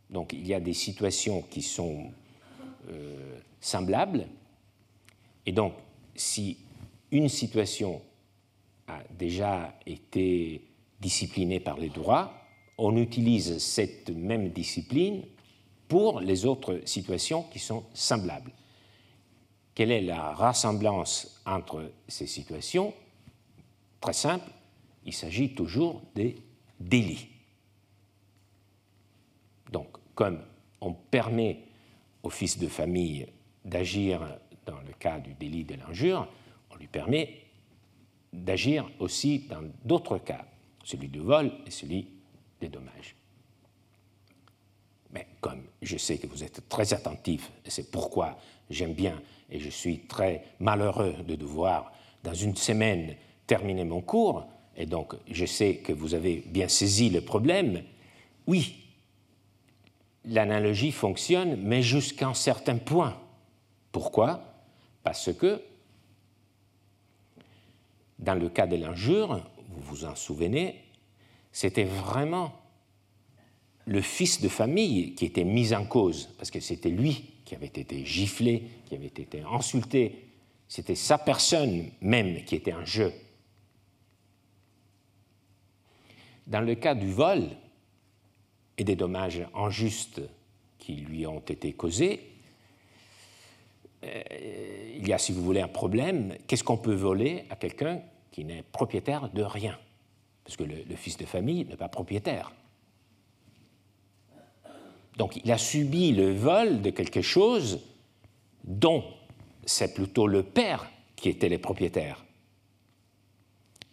[0.10, 2.12] Donc il y a des situations qui sont
[2.90, 4.28] euh, semblables,
[5.46, 5.74] et donc
[6.16, 6.58] si
[7.12, 8.02] une situation
[8.88, 10.68] a déjà été
[11.00, 12.34] disciplinée par les droits,
[12.78, 15.24] on utilise cette même discipline
[15.88, 18.52] pour les autres situations qui sont semblables.
[19.74, 22.94] Quelle est la rassemblance entre ces situations?
[24.00, 24.50] Très simple,
[25.06, 26.36] il s'agit toujours des
[26.80, 27.30] délits.
[29.72, 30.42] Donc, comme
[30.82, 31.60] on permet
[32.24, 33.28] au fils de famille
[33.64, 36.28] d'agir dans le cas du délit de l'injure,
[36.82, 37.44] lui permet
[38.34, 40.46] d'agir aussi dans d'autres cas,
[40.84, 42.08] celui du vol et celui
[42.60, 43.16] des dommages.
[45.12, 48.38] Mais comme je sais que vous êtes très attentif, et c'est pourquoi
[48.70, 51.92] j'aime bien et je suis très malheureux de devoir,
[52.24, 57.10] dans une semaine, terminer mon cours, et donc je sais que vous avez bien saisi
[57.10, 57.84] le problème,
[58.48, 58.78] oui,
[60.26, 63.20] l'analogie fonctionne, mais jusqu'à un certain point.
[63.92, 64.42] Pourquoi?
[65.04, 65.62] Parce que
[68.20, 70.76] dans le cas de l'injure, vous vous en souvenez,
[71.52, 72.54] c'était vraiment
[73.86, 77.66] le fils de famille qui était mis en cause, parce que c'était lui qui avait
[77.66, 80.24] été giflé, qui avait été insulté,
[80.70, 83.12] c'était sa personne même qui était en jeu.
[86.48, 87.50] Dans le cas du vol
[88.78, 90.22] et des dommages injustes
[90.80, 92.22] qui lui ont été causés,
[94.06, 94.24] euh,
[94.96, 96.38] il y a, si vous voulez, un problème.
[96.48, 99.78] Qu'est-ce qu'on peut voler à quelqu'un qui n'est propriétaire de rien,
[100.46, 102.54] parce que le, fils de famille n'est pas propriétaire.
[105.18, 107.80] Donc il a subi le vol de quelque chose
[108.64, 109.04] dont
[109.66, 112.24] c'est plutôt le père qui était le propriétaire.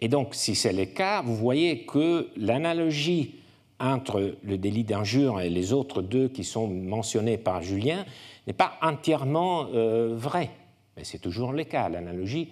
[0.01, 3.35] Et donc, si c'est le cas, vous voyez que l'analogie
[3.81, 8.05] entre le délit d'injure et les autres deux qui sont mentionnés par Julien
[8.47, 10.51] n'est pas entièrement euh, vraie.
[10.97, 11.89] Mais c'est toujours le cas.
[11.89, 12.51] L'analogie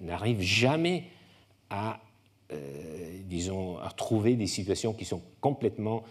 [0.00, 1.04] n'arrive jamais
[1.70, 2.00] à,
[2.52, 6.02] euh, disons, à trouver des situations qui sont complètement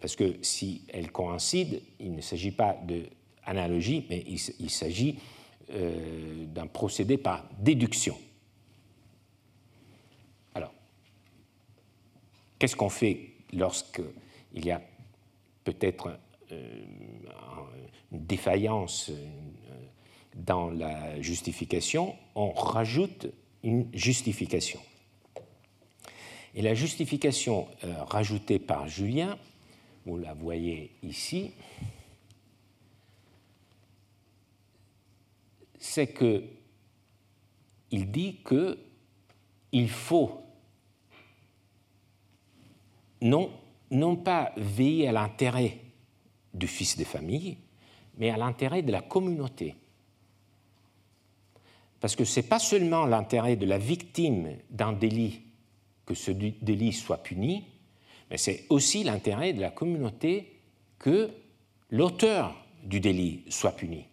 [0.00, 2.76] Parce que si elles coïncident, il ne s'agit pas
[3.46, 5.18] d'analogie, mais il, s'agit
[5.70, 8.16] euh, d'un procédé par déduction.
[10.54, 10.72] Alors,
[12.58, 14.80] qu'est-ce qu'on fait lorsqu'il y a
[15.64, 16.18] peut-être
[16.50, 16.84] euh,
[18.12, 19.10] une défaillance,
[20.34, 23.26] dans la justification, on rajoute
[23.62, 24.80] une justification.
[26.54, 29.38] Et la justification euh, rajoutée par Julien,
[30.04, 31.52] vous la voyez ici,
[35.78, 36.44] c'est que
[37.90, 38.78] il dit que
[39.72, 40.42] il faut
[43.22, 43.50] non,
[43.90, 45.78] non pas veiller à l'intérêt
[46.52, 47.56] du fils de famille,
[48.18, 49.74] mais à l'intérêt de la communauté.
[52.00, 55.42] Parce que ce n'est pas seulement l'intérêt de la victime d'un délit
[56.06, 57.64] que ce délit soit puni,
[58.30, 60.60] mais c'est aussi l'intérêt de la communauté
[60.98, 61.30] que
[61.90, 64.06] l'auteur du délit soit puni.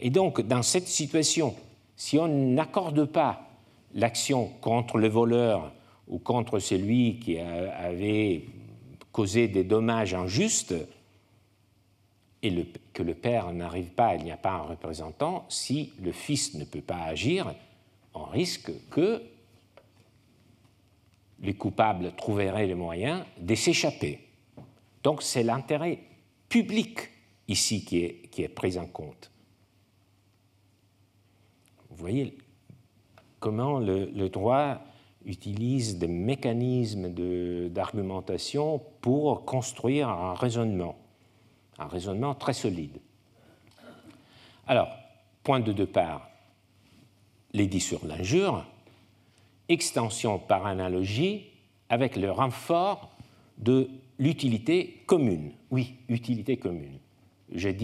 [0.00, 1.54] Et donc, dans cette situation,
[1.96, 3.48] si on n'accorde pas
[3.94, 5.72] l'action contre le voleur
[6.08, 8.44] ou contre celui qui avait
[9.12, 10.74] causé des dommages injustes,
[12.42, 16.54] et que le père n'arrive pas, il n'y a pas un représentant, si le fils
[16.54, 17.54] ne peut pas agir,
[18.14, 19.22] on risque que
[21.40, 24.20] les coupables trouveraient le moyen de s'échapper.
[25.02, 26.00] Donc c'est l'intérêt
[26.48, 27.10] public
[27.48, 29.30] ici qui est, qui est pris en compte.
[31.90, 32.36] Vous voyez
[33.40, 34.80] comment le, droit
[35.24, 37.10] utilise des mécanismes
[37.68, 40.96] d'argumentation pour construire un raisonnement,
[41.78, 43.00] un raisonnement très solide.
[44.66, 44.88] Alors,
[45.42, 46.28] point de départ,
[47.52, 48.66] l'édit sur l'injure,
[49.68, 51.46] extension par analogie
[51.88, 53.10] avec le renfort
[53.58, 55.52] de l'utilité commune.
[55.70, 56.98] Oui, utilité commune.
[57.52, 57.76] J'ai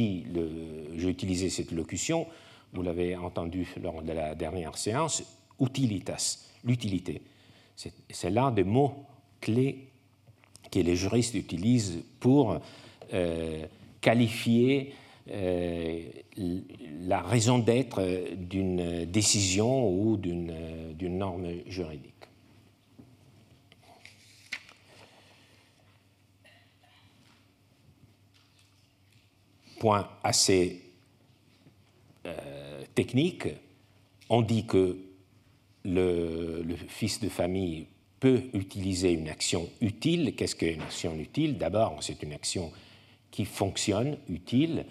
[0.96, 2.26] utilisé cette locution,
[2.72, 5.22] vous l'avez entendu lors de la dernière séance,
[5.60, 7.22] utilitas, l'utilité.
[8.10, 8.94] C'est l'un des mots
[9.40, 9.88] clés
[10.70, 12.58] que les juristes utilisent pour
[13.12, 13.66] euh,
[14.00, 14.94] qualifier
[15.26, 18.02] la raison d'être
[18.36, 22.12] d'une décision ou d'une norme juridique.
[29.78, 30.80] Point assez
[32.26, 33.48] euh, technique,
[34.28, 34.96] on dit que
[35.84, 37.86] le, le, fils de famille
[38.20, 40.36] peut utiliser une action utile.
[40.36, 41.58] Qu'est-ce qu'une action utile?
[41.58, 42.70] D'abord, c'est une action
[43.32, 44.84] qui fonctionne, utile,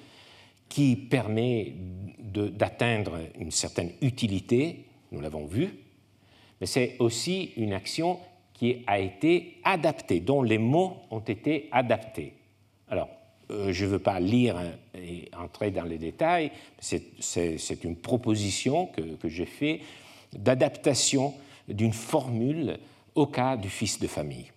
[0.71, 1.73] qui permet
[2.17, 5.69] d'atteindre une certaine utilité, nous l'avons vu,
[6.61, 8.19] mais c'est aussi une action
[8.53, 12.35] qui a été adaptée, dont les mots ont été adaptés.
[12.87, 13.09] Alors,
[13.49, 14.55] euh, je ne veux pas lire
[14.95, 19.81] et entrer dans les détails, c'est une proposition que, que j'ai faite
[20.31, 21.33] d'adaptation
[21.67, 22.79] d'une formule
[23.13, 24.49] au cas du fils de famille.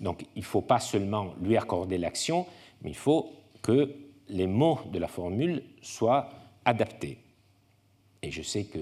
[0.00, 2.46] Donc il ne faut pas seulement lui accorder l'action,
[2.82, 3.32] mais il faut
[3.62, 6.30] que les mots de la formule soient
[6.64, 7.18] adaptés.
[8.22, 8.78] Et je sais que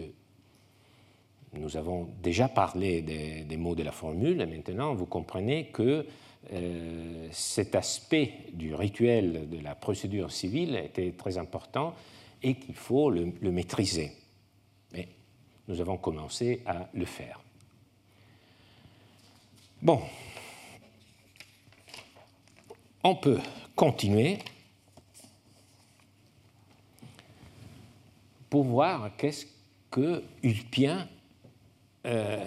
[1.54, 6.06] nous avons déjà parlé des, mots de la formule, et maintenant vous comprenez que
[6.52, 11.94] euh, cet aspect du rituel de la procédure civile était très important
[12.42, 14.12] et qu'il faut le, le maîtriser.
[14.92, 15.08] Mais
[15.68, 17.40] nous avons commencé à le faire.
[19.82, 20.00] Bon,
[23.02, 23.38] on peut
[23.74, 24.38] continuer
[28.62, 29.46] voir qu'est-ce
[29.90, 31.08] que Ulpien
[32.04, 32.44] euh,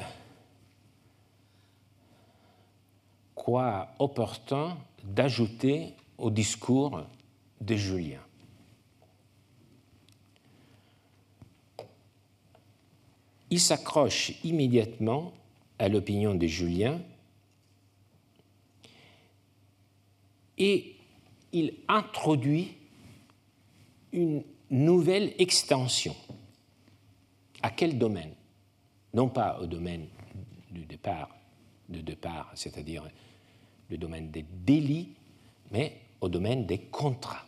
[3.35, 7.03] croit opportun d'ajouter au discours
[7.61, 8.21] de Julien.
[13.49, 15.33] Il s'accroche immédiatement
[15.79, 17.01] à l'opinion de Julien
[20.57, 20.95] et
[21.51, 22.75] il introduit
[24.13, 26.15] une nouvelle extension.
[27.61, 28.33] À quel domaine?
[29.13, 30.07] Non pas au domaine
[30.71, 31.29] du départ,
[31.89, 33.03] de départ, c'est-à-dire
[33.89, 35.15] le domaine des délits,
[35.71, 37.45] mais au domaine des contrats.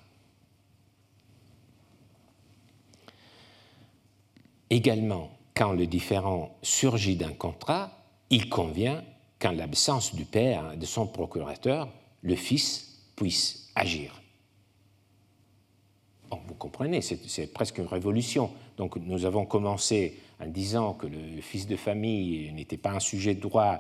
[4.69, 7.91] Également, quand le différent surgit d'un contrat,
[8.29, 9.03] il convient
[9.37, 11.89] qu'en l'absence du père, de son procurateur,
[12.21, 14.20] le fils puisse agir
[16.47, 18.51] vous comprenez, c'est presque une révolution.
[18.77, 23.35] Donc nous avons commencé en disant que le fils de famille n'était pas un sujet
[23.35, 23.79] de droit,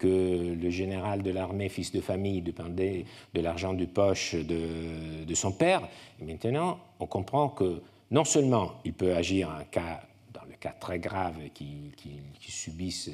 [0.00, 5.52] que le général de l'armée, fils de famille, dépendait de l'argent du poche de, son
[5.52, 5.86] père.
[6.20, 9.48] Et maintenant, on comprend que non seulement il peut agir
[10.32, 11.92] dans le cas très grave qu'il
[12.40, 13.10] subisse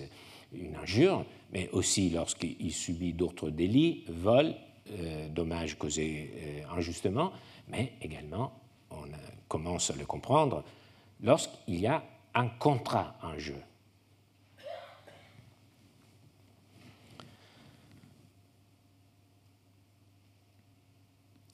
[0.55, 4.55] une injure, mais aussi lorsqu'il subit d'autres délits, vol,
[4.93, 7.32] euh, dommages causés euh, injustement,
[7.68, 8.53] mais également
[8.91, 9.07] on
[9.49, 10.64] commence à le comprendre,
[11.22, 12.03] lorsqu'il y a
[12.34, 13.62] un contrat en jeu.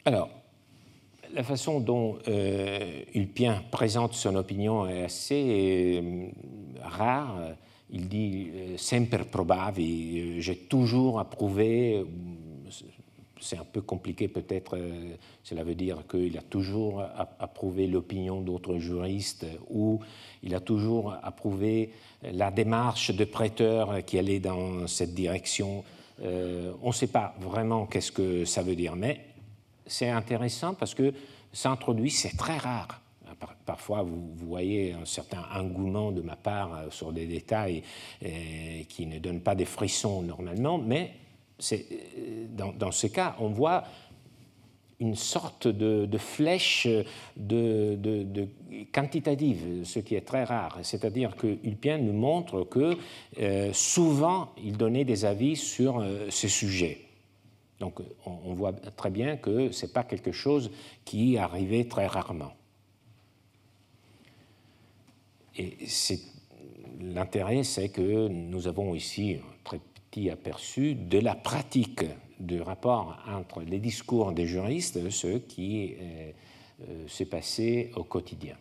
[0.04, 0.30] Alors,
[1.32, 6.26] la façon dont euh, Ulpien présente son opinion est assez euh,
[6.82, 7.54] rare.
[7.90, 12.04] Il dit euh, semper probavi, j'ai toujours approuvé,
[13.42, 17.02] c'est un peu compliqué peut-être, euh, cela veut dire qu'il a toujours
[17.38, 20.00] approuvé l'opinion d'autres juristes ou
[20.42, 21.90] il a toujours approuvé
[22.22, 25.84] la démarche de prêteurs qui allait dans cette direction.
[26.22, 29.20] Euh, on ne sait pas vraiment qu'est-ce que ça veut dire, mais
[29.86, 31.12] c'est intéressant parce que
[31.52, 33.00] ça introduit, c'est très rare.
[33.66, 37.82] Parfois, vous, voyez un certain engouement de ma part euh, sur des détails
[38.88, 41.21] qui ne donnent pas des frissons normalement, mais euh,
[42.50, 43.84] dans, dans, ce cas, on voit
[45.02, 46.86] une sorte de, flèche
[47.36, 48.48] de,
[48.92, 50.78] quantitative, ce qui est très rare.
[50.82, 52.96] C'est-à-dire que Ulpien nous montre que
[53.40, 57.00] euh, souvent il donnait des avis sur euh, ce sujet.
[57.80, 60.70] Donc on, voit très bien que ce n'est pas quelque chose
[61.04, 62.52] qui arrivait très rarement.
[65.58, 65.76] Et
[67.00, 69.38] l'intérêt, c'est que nous avons ici
[70.12, 72.04] très aperçu de la pratique
[72.38, 76.30] du rapport entre les discours des juristes, ce qui euh,
[76.82, 78.56] euh, s'est passé au quotidien.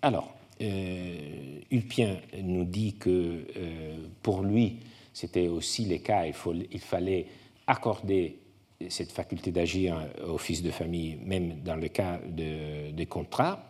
[0.00, 3.44] Alors, euh, Ulpien nous dit que
[4.22, 4.78] pour lui,
[5.12, 7.26] c'était aussi le cas, il, fallait
[7.66, 8.38] accorder
[8.88, 13.64] cette faculté d'agir au fils de famille, même dans le cas de, des contrats.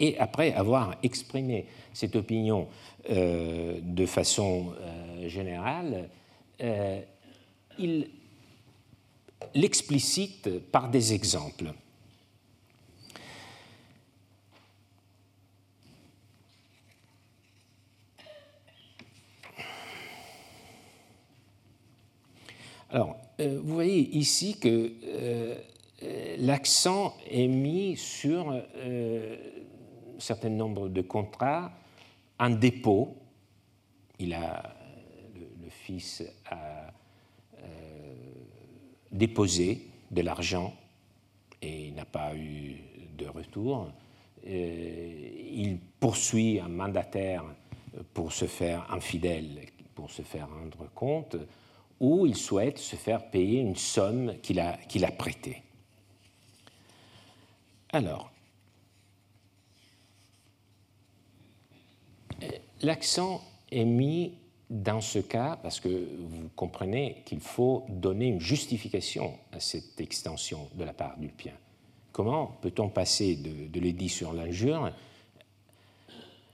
[0.00, 2.68] Et après avoir exprimé cette opinion
[3.08, 4.72] de façon
[5.26, 6.08] générale,
[6.62, 7.00] euh,
[7.78, 8.08] il
[9.54, 11.72] l'explicite par des exemples.
[22.90, 25.56] Alors, euh, vous voyez ici que euh,
[26.38, 28.60] l'accent est mis sur un
[30.18, 31.72] certain nombre de contrats
[32.38, 33.16] en dépôt.
[34.18, 34.76] Il a
[35.72, 36.92] fils a
[37.62, 38.14] euh,
[39.10, 40.74] déposé de l'argent
[41.60, 42.76] et n'a pas eu
[43.16, 43.90] de retour.
[44.46, 47.44] Euh, il poursuit un mandataire
[48.14, 51.36] pour se faire infidèle, pour se faire rendre compte,
[52.00, 55.62] ou il souhaite se faire payer une somme qu'il a, qu'il a prêtée.
[57.92, 58.32] Alors,
[62.80, 64.34] l'accent est mis
[64.72, 70.70] dans ce cas, parce que vous comprenez qu'il faut donner une justification à cette extension
[70.74, 71.52] de la part du bien.
[72.10, 74.90] Comment peut-on passer de, l'édit sur l'injure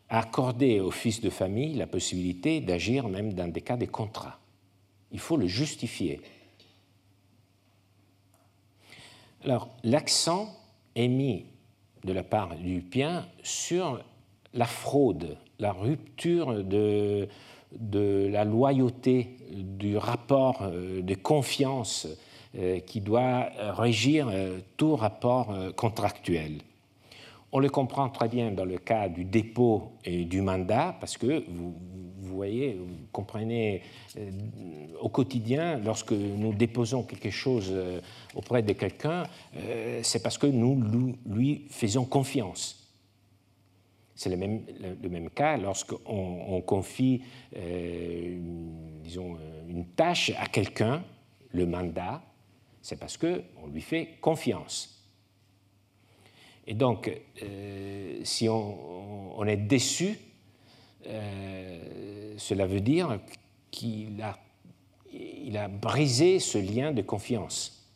[0.08, 4.40] à accorder au fils de famille la possibilité d'agir même dans des cas de contrat
[5.12, 6.20] Il faut le justifier.
[9.44, 10.56] Alors, l'accent
[10.96, 11.46] est mis
[12.02, 14.02] de la part du bien sur
[14.54, 17.28] la fraude, la rupture de,
[17.72, 22.06] de la loyauté, du rapport euh, de confiance
[22.56, 26.58] euh, qui doit régir euh, tout rapport contractuel.
[27.50, 31.44] On le comprend très bien dans le cas du dépôt et du mandat, parce que
[31.48, 31.74] vous,
[32.20, 33.80] voyez, vous comprenez
[35.00, 37.74] au quotidien, lorsque nous déposons quelque chose
[38.34, 39.22] auprès de quelqu'un,
[40.02, 42.77] c'est parce que nous lui faisons confiance.
[44.18, 44.64] C'est le même,
[45.00, 47.22] le même cas lorsqu'on confie
[47.56, 51.04] euh, une, disons, euh, une tâche à quelqu'un,
[51.52, 52.20] le mandat,
[52.82, 55.04] c'est parce qu'on lui fait confiance.
[56.66, 57.08] Et donc,
[57.44, 60.18] euh, si on, est déçu,
[61.04, 63.20] cela veut dire
[63.70, 64.36] qu'il a,
[65.12, 67.88] il a brisé ce lien de confiance.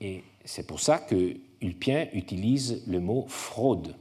[0.00, 3.96] Et c'est pour ça que Ulpien utilise le mot fraude.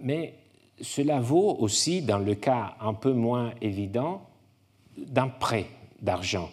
[0.00, 0.34] Mais
[0.80, 4.28] cela vaut aussi dans le cas un peu moins évident
[4.96, 5.66] d'un prêt
[6.02, 6.50] d'argent.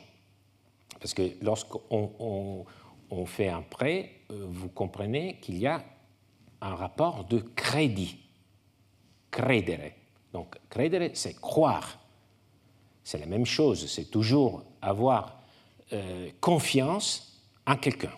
[1.00, 2.66] Parce que lorsqu'on
[3.10, 5.84] on, fait un prêt, euh, vous comprenez qu'il y a
[6.62, 8.18] un rapport de crédit.
[9.32, 9.92] Credere.
[10.34, 12.00] Donc, credere, c'est croire.
[13.04, 15.42] C'est la même chose, c'est toujours avoir
[15.94, 18.12] euh, confiance en quelqu'un.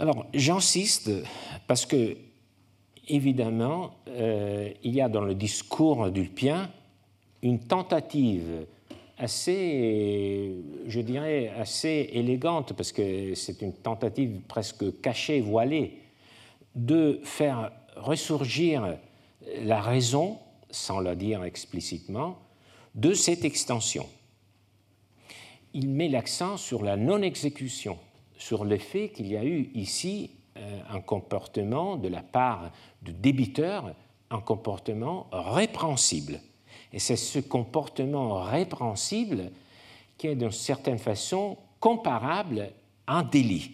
[0.00, 1.10] Alors, j'insiste
[1.66, 2.16] parce que,
[3.06, 6.70] évidemment, euh, il y a dans le discours d'Ulpien
[7.42, 8.64] une tentative
[9.18, 10.54] assez,
[10.86, 15.98] je dirais, assez élégante, parce que c'est une tentative presque cachée, voilée,
[16.74, 18.96] de faire ressurgir
[19.62, 20.38] la raison,
[20.70, 22.38] sans la dire explicitement,
[22.94, 24.06] de cette extension.
[25.74, 27.98] Il met l'accent sur la non-exécution
[28.40, 32.70] sur le fait qu'il y a eu ici euh, un comportement de la part
[33.02, 33.94] du débiteur,
[34.30, 36.40] un comportement répréhensible.
[36.92, 39.52] Et c'est ce comportement répréhensible
[40.16, 42.70] qui est d'une certaine façon comparable
[43.06, 43.72] à un délit.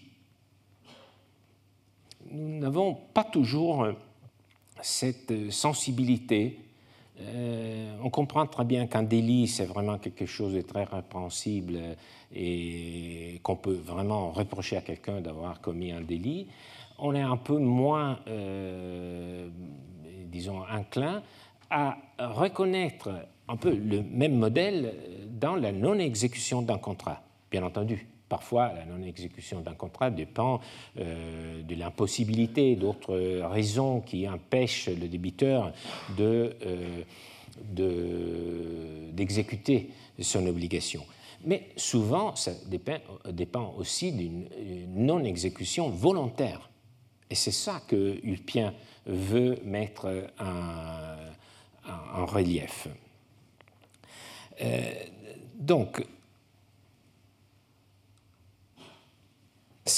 [2.31, 3.87] Nous n'avons pas toujours
[4.83, 6.59] cette sensibilité.
[7.21, 11.79] Euh, on comprend très bien qu'un délit, c'est vraiment quelque chose de très répréhensible
[12.35, 13.06] et
[13.47, 16.49] qu'on peut vraiment reprocher à quelqu'un d'avoir commis un délit.
[16.99, 19.49] On est un peu moins, euh,
[20.25, 21.23] disons, inclin
[21.71, 23.09] à reconnaître
[23.47, 24.95] un peu le même modèle
[25.31, 28.09] dans la non-exécution d'un contrat, bien entendu.
[28.29, 30.59] Parfois, la non-exécution d'un contrat dépend
[30.99, 33.17] euh, de l'impossibilité d'autres
[33.47, 35.73] raisons qui empêchent le débiteur
[36.19, 36.51] euh,
[39.13, 41.05] d'exécuter de, son obligation.
[41.45, 42.99] Mais souvent, ça dépend,
[43.31, 44.49] dépend aussi d'une
[44.89, 46.69] non-exécution volontaire.
[47.29, 48.73] Et c'est ça que Ulpien
[49.07, 52.89] veut mettre en, relief.
[54.61, 54.93] Euh,
[55.55, 56.05] donc,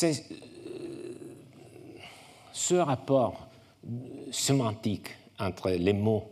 [0.03, 0.13] euh,
[2.53, 3.49] ce rapport
[4.31, 5.09] sémantique
[5.39, 6.31] entre les mots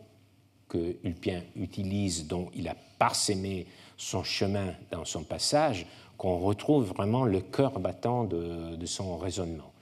[0.68, 3.66] que Ulpien utilise, dont il a parsemé
[3.96, 5.86] son chemin dans son passage,
[6.16, 9.72] qu'on retrouve vraiment le cœur battant de, son raisonnement.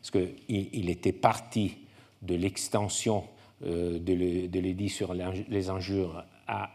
[0.00, 1.78] Parce qu'il il était parti
[2.22, 3.24] de l'extension
[3.64, 6.70] euh, de l'édit sur les injures à,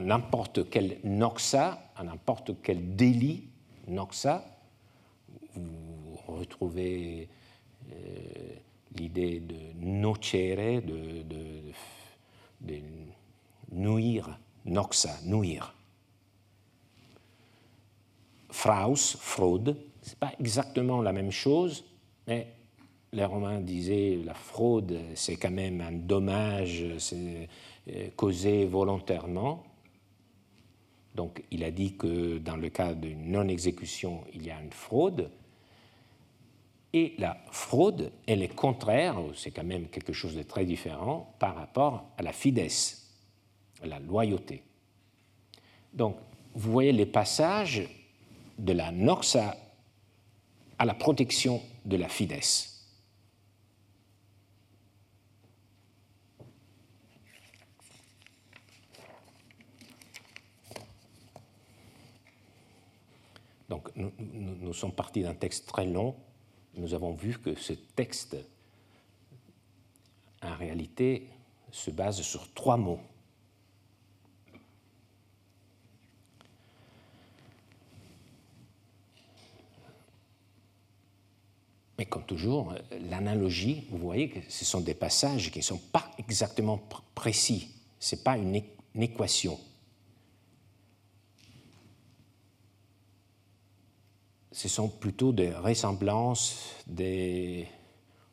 [0.00, 3.44] n'importe quel noxa, à n'importe quel délit
[3.88, 4.44] noxa,
[5.54, 7.28] vous retrouvez
[7.90, 7.94] euh,
[8.96, 11.22] l'idée de nocere, de,
[12.60, 12.80] de,
[13.72, 15.74] nuire, noxa, nuire.
[18.50, 21.84] Fraus, fraude, ce n'est pas exactement la même chose,
[22.26, 22.46] mais
[23.12, 29.64] les Romains disaient la fraude, c'est quand même un dommage euh, causé volontairement.
[31.14, 35.30] Donc il a dit que dans le cas d'une non-exécution, il y a une fraude.
[36.92, 41.54] Et la fraude, elle est contraire, c'est quand même quelque chose de très différent par
[41.56, 43.05] rapport à la fidesse,
[43.84, 44.62] la loyauté.
[45.92, 46.16] Donc,
[46.54, 47.82] vous voyez les passages
[48.58, 49.56] de la noxa
[50.78, 52.72] à la protection de la fidesse.
[63.68, 66.14] Donc, nous sommes partis d'un texte très long
[66.76, 68.36] nous avons vu que ce texte,
[70.42, 71.28] en réalité,
[71.72, 73.00] se base sur trois mots.
[81.98, 82.74] Mais comme toujours,
[83.08, 86.80] l'analogie, vous voyez que ce sont des passages qui ne sont pas exactement
[87.14, 87.68] précis.
[87.98, 88.60] Ce n'est pas une,
[89.00, 89.58] équation.
[94.52, 97.68] ce sont plutôt des ressemblances des,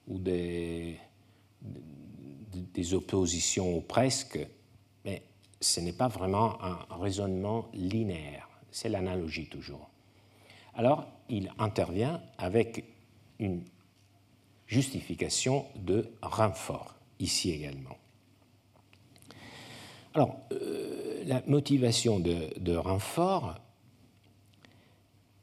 [0.07, 0.97] ou des,
[1.61, 4.39] des oppositions presque,
[5.03, 5.21] mais
[5.59, 9.89] ce n'est pas vraiment un raisonnement linéaire, c'est l'analogie toujours.
[10.75, 12.85] Alors, il intervient avec
[13.39, 13.63] une
[14.67, 17.97] justification de renfort, ici également.
[20.13, 23.55] Alors, euh, la motivation de, renfort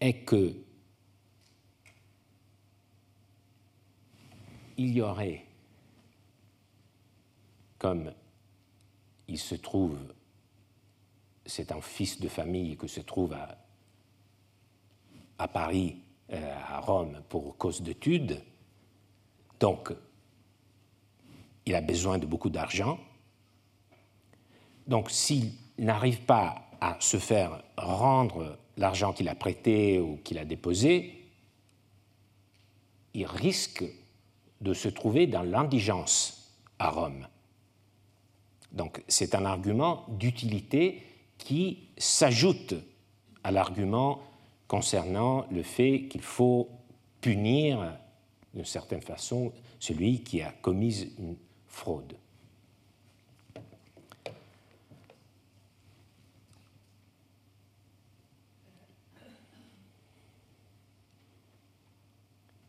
[0.01, 0.55] est que
[4.76, 5.45] il y aurait,
[7.78, 8.12] comme
[9.28, 9.99] il se trouve,
[11.45, 13.34] c'est un fils de famille qui se trouve
[15.38, 16.03] à, Paris,
[16.33, 18.41] à Rome, pour cause d'études,
[19.59, 19.93] donc
[21.66, 22.99] il a besoin de beaucoup d'argent.
[24.87, 30.45] Donc s'il n'arrive pas à se faire rendre l'argent qu'il a prêté ou qu'il a
[30.45, 31.28] déposé,
[33.14, 33.85] il risque
[34.61, 37.26] de se trouver dans l'indigence à Rome.
[38.72, 41.03] Donc c'est un argument d'utilité
[41.39, 42.74] qui s'ajoute
[43.43, 44.22] à l'argument
[44.70, 46.68] concernant le fait qu'il faut
[47.20, 47.92] punir
[48.54, 51.34] d'une certaine façon celui qui a commis une
[51.66, 52.14] fraude.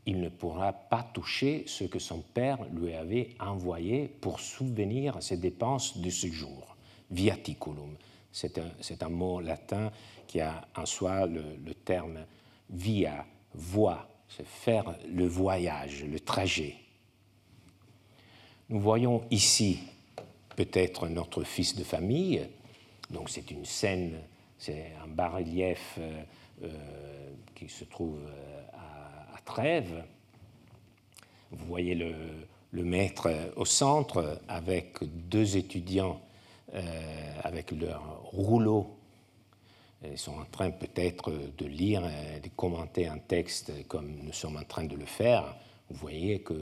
[0.07, 5.37] il ne pourra pas toucher ce que son père lui avait envoyé pour souvenir ses
[5.37, 6.75] dépenses de ce jour.
[7.11, 7.95] Viaticulum.
[8.31, 9.91] C'est un, mot latin
[10.27, 12.25] qui a en soi le, terme
[12.69, 16.75] via, voie, c'est faire le voyage, le trajet.
[18.69, 19.79] Nous voyons ici
[20.55, 22.47] peut-être notre fils de famille.
[23.09, 24.21] Donc c'est une scène,
[24.57, 25.99] c'est un bas-relief
[27.55, 28.19] qui se trouve
[28.73, 30.05] à, Trèves.
[31.51, 36.21] Vous voyez le, maître au centre avec deux étudiants
[37.43, 38.97] avec leur rouleau
[40.09, 44.63] ils sont en train peut-être de lire, de commenter un texte comme nous sommes en
[44.63, 45.55] train de le faire.
[45.89, 46.53] Vous voyez que,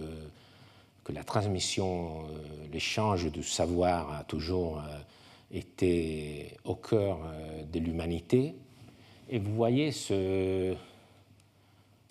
[1.03, 4.99] que la transmission, euh, l'échange de savoir a toujours euh,
[5.51, 8.55] été au cœur euh, de l'humanité.
[9.29, 10.75] Et vous voyez ce,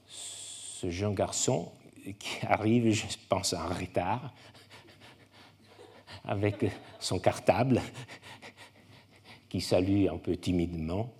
[0.06, 1.70] ce jeune garçon
[2.18, 4.32] qui arrive, je pense, en retard,
[6.28, 6.64] avec
[7.00, 7.82] son cartable,
[9.48, 11.12] qui salue un peu timidement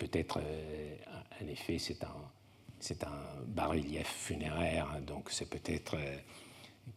[0.00, 0.96] peut-être, euh,
[1.42, 6.16] en effet, c'est un, un bas-relief funéraire, hein, donc c'est peut-être euh,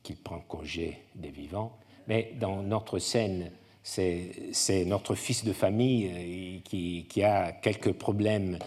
[0.01, 1.77] qu'il prend congé des vivants.
[2.07, 3.51] Mais dans notre scène,
[3.83, 8.57] c'est notre fils de famille euh, qui, qui, a quelques problèmes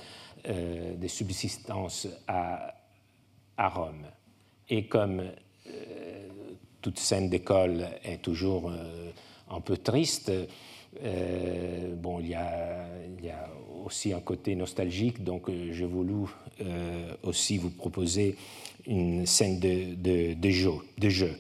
[0.47, 2.73] de subsistance à,
[3.57, 4.07] à, Rome.
[4.69, 5.33] Et comme
[6.87, 8.71] toute scène d'école est toujours
[9.51, 10.31] un peu triste,
[11.97, 12.87] bon, il y, a,
[13.85, 16.29] aussi un côté nostalgique, donc euh, voulu
[16.61, 18.37] euh, aussi vous proposer
[18.87, 20.51] une scène de,
[21.09, 21.33] jeu.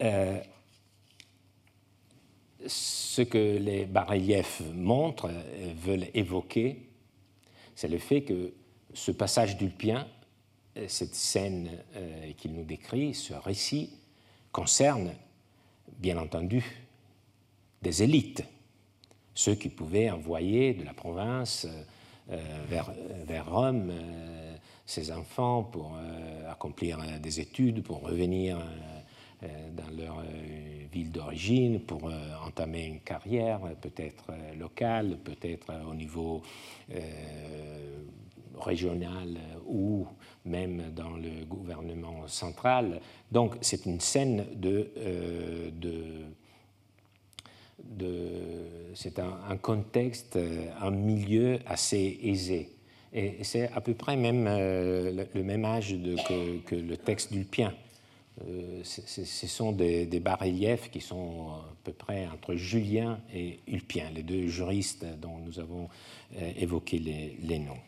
[0.00, 0.40] Euh,
[2.66, 5.30] ce que les bas-reliefs montrent,
[5.76, 6.88] veulent évoquer,
[7.74, 8.54] c'est le fait que
[8.94, 10.08] ce passage d'Ulpien,
[10.88, 11.70] cette scène
[12.36, 13.90] qu'il nous décrit, ce récit,
[14.52, 15.12] concerne,
[15.98, 16.64] bien entendu,
[17.82, 18.44] des élites
[19.34, 21.66] ceux qui pouvaient envoyer de la province
[22.30, 24.56] euh, vers, Rome euh,
[24.86, 28.58] ses enfants pour euh, accomplir des études, pour revenir
[29.76, 30.22] dans leur
[30.90, 32.10] ville d'origine, pour
[32.46, 36.40] entamer une carrière peut-être locale, peut-être au niveau
[38.58, 40.06] régional ou
[40.44, 43.00] même dans le gouvernement central.
[43.32, 44.90] Donc c'est une scène de,
[45.80, 46.24] de
[48.94, 50.38] c'est un, contexte,
[50.80, 52.74] un milieu assez aisé.
[53.14, 55.94] Et c'est à peu près même euh, le, même âge
[56.66, 57.72] que, le texte d'Ulpien.
[58.48, 64.24] Euh, ce sont des, bas-reliefs qui sont à peu près entre Julien et Ulpien, les
[64.24, 65.88] deux juristes dont nous avons
[66.36, 67.78] euh, évoqué les, noms.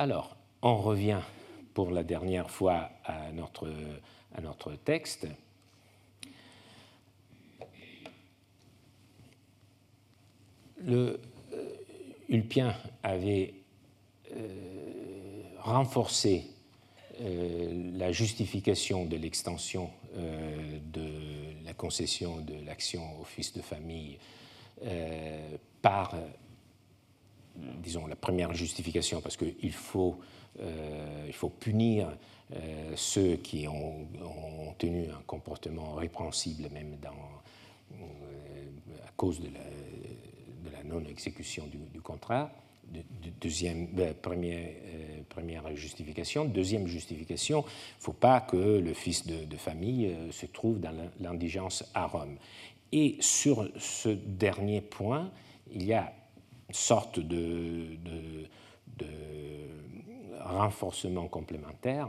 [0.00, 1.20] Alors, on revient
[1.74, 3.68] pour la dernière fois à notre,
[4.82, 5.26] texte.
[10.82, 11.20] le
[11.52, 11.68] euh,
[12.30, 13.52] Ulpien avait
[14.34, 16.46] euh, renforcé
[17.20, 21.10] euh, la justification de l'extension de
[21.62, 24.18] la concession de l'action au fils de famille
[25.82, 26.14] par,
[27.56, 30.18] disons, la première justification, parce qu'il faut,
[31.26, 32.16] il faut punir
[32.96, 34.06] ceux qui ont,
[34.78, 37.10] tenu un comportement répréhensible, même dans,
[39.06, 39.60] à cause de la,
[40.84, 42.50] non-exécution du, contrat.
[43.40, 43.88] deuxième,
[44.20, 46.44] première, euh, première, justification.
[46.44, 50.94] Deuxième justification, il ne faut pas que le fils de, famille euh, se trouve dans
[51.20, 52.36] l'indigence à Rome.
[52.92, 55.30] Et sur ce dernier point,
[55.72, 56.12] il y a
[56.72, 57.98] sorte de,
[60.40, 62.08] renforcement complémentaire.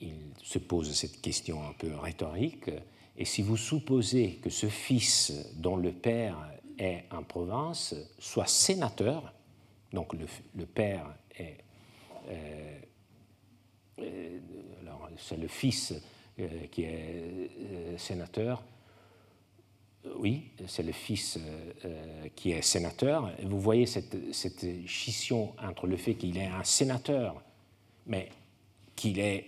[0.00, 2.70] Il se pose cette question un peu rhétorique.
[3.16, 6.36] Et si vous supposez que ce fils dont le père
[6.78, 9.34] est en province, soit sénateur,
[9.92, 11.58] donc le, père est.
[12.28, 12.78] Euh,
[14.00, 14.38] euh,
[15.16, 15.94] c'est le fils
[16.38, 17.50] euh, qui est
[17.96, 18.62] sénateur.
[20.16, 21.38] Oui, c'est le fils
[22.34, 23.32] qui est sénateur.
[23.42, 24.16] Vous voyez cette,
[24.86, 27.42] scission entre le fait qu'il est un sénateur,
[28.06, 28.30] mais
[28.96, 29.46] qu'il est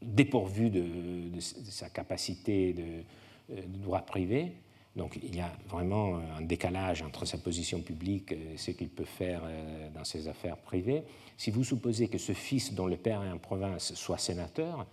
[0.00, 4.52] dépourvu de, sa capacité de, de droit privé,
[4.96, 9.04] donc il y a vraiment un décalage entre sa position publique et ce qu'il peut
[9.04, 11.04] faire euh, dans ses affaires privées.
[11.36, 14.86] Si vous supposez que ce fils dont le père est en province soit sénateur,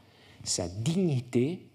[0.44, 1.66] sa dignité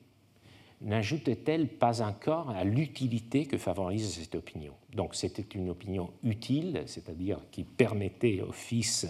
[0.83, 4.75] n'ajoute-t-elle pas encore à l'utilité que favorise cette opinion?
[4.95, 9.07] Donc c'était une opinion utile, c'est-à-dire qui permettait au fils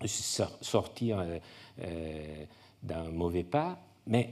[0.00, 1.38] de sortir euh,
[1.82, 2.44] euh,
[2.82, 4.30] d'un mauvais pas, mais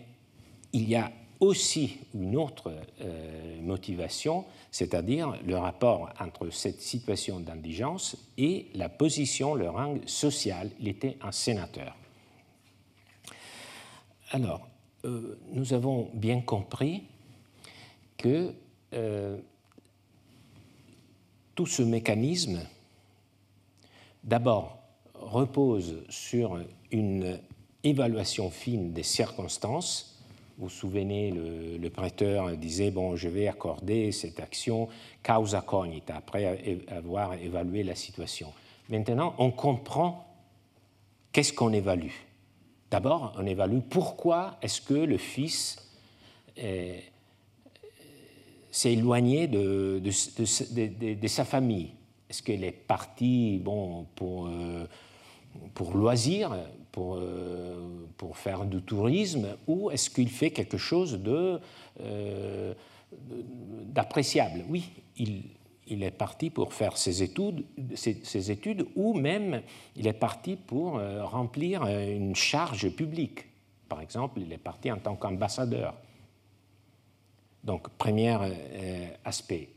[0.72, 8.16] il y a aussi une autre euh, motivation, c'est-à-dire le rapport entre cette situation d'indigence
[8.36, 10.70] et la position, le rang social.
[10.80, 11.94] Il était un sénateur.
[14.30, 14.68] Alors,
[15.05, 17.05] nous avons bien compris
[18.16, 18.53] que
[21.55, 22.61] tout ce mécanisme,
[24.24, 24.78] d'abord,
[25.14, 26.59] repose sur
[26.92, 27.38] une
[27.82, 30.20] évaluation fine des circonstances.
[30.59, 34.88] Vous vous souvenez, le, prêteur disait Bon, je vais accorder cette action
[35.22, 38.53] causa cognita, après avoir évalué la situation.
[38.88, 40.26] Maintenant, on comprend
[41.32, 42.28] qu'est-ce qu'on évalue.
[42.91, 45.76] D'abord, on évalue pourquoi est-ce que le fils
[48.70, 51.91] s'est éloigné de, de, sa famille.
[52.28, 54.86] Est-ce qu'il est parti bon, pour, euh,
[55.74, 56.57] pour loisir,
[56.93, 57.76] pour, euh,
[58.34, 61.18] faire du tourisme, ou est-ce qu'il fait quelque chose
[62.01, 62.74] euh,
[63.86, 64.64] d'appréciable?
[64.68, 65.43] Oui, il,
[65.91, 67.64] il, est parti pour faire ses études,
[67.95, 68.59] ses,
[68.97, 69.62] ou même
[69.97, 73.47] il est parti pour remplir une charge publique.
[73.89, 75.95] Par exemple, il est parti en tant qu'ambassadeur.
[77.64, 78.36] Donc, premier
[79.24, 79.68] aspect.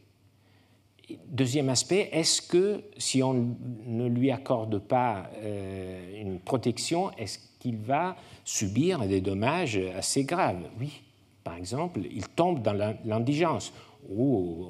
[1.27, 3.55] Deuxième aspect, est-ce que si on
[3.85, 10.63] ne lui accorde pas euh, une protection, est-ce qu'il va subir des dommages assez graves?
[10.79, 11.01] Oui.
[11.43, 13.73] Par exemple, il tombe dans l'indigence,
[14.09, 14.67] ou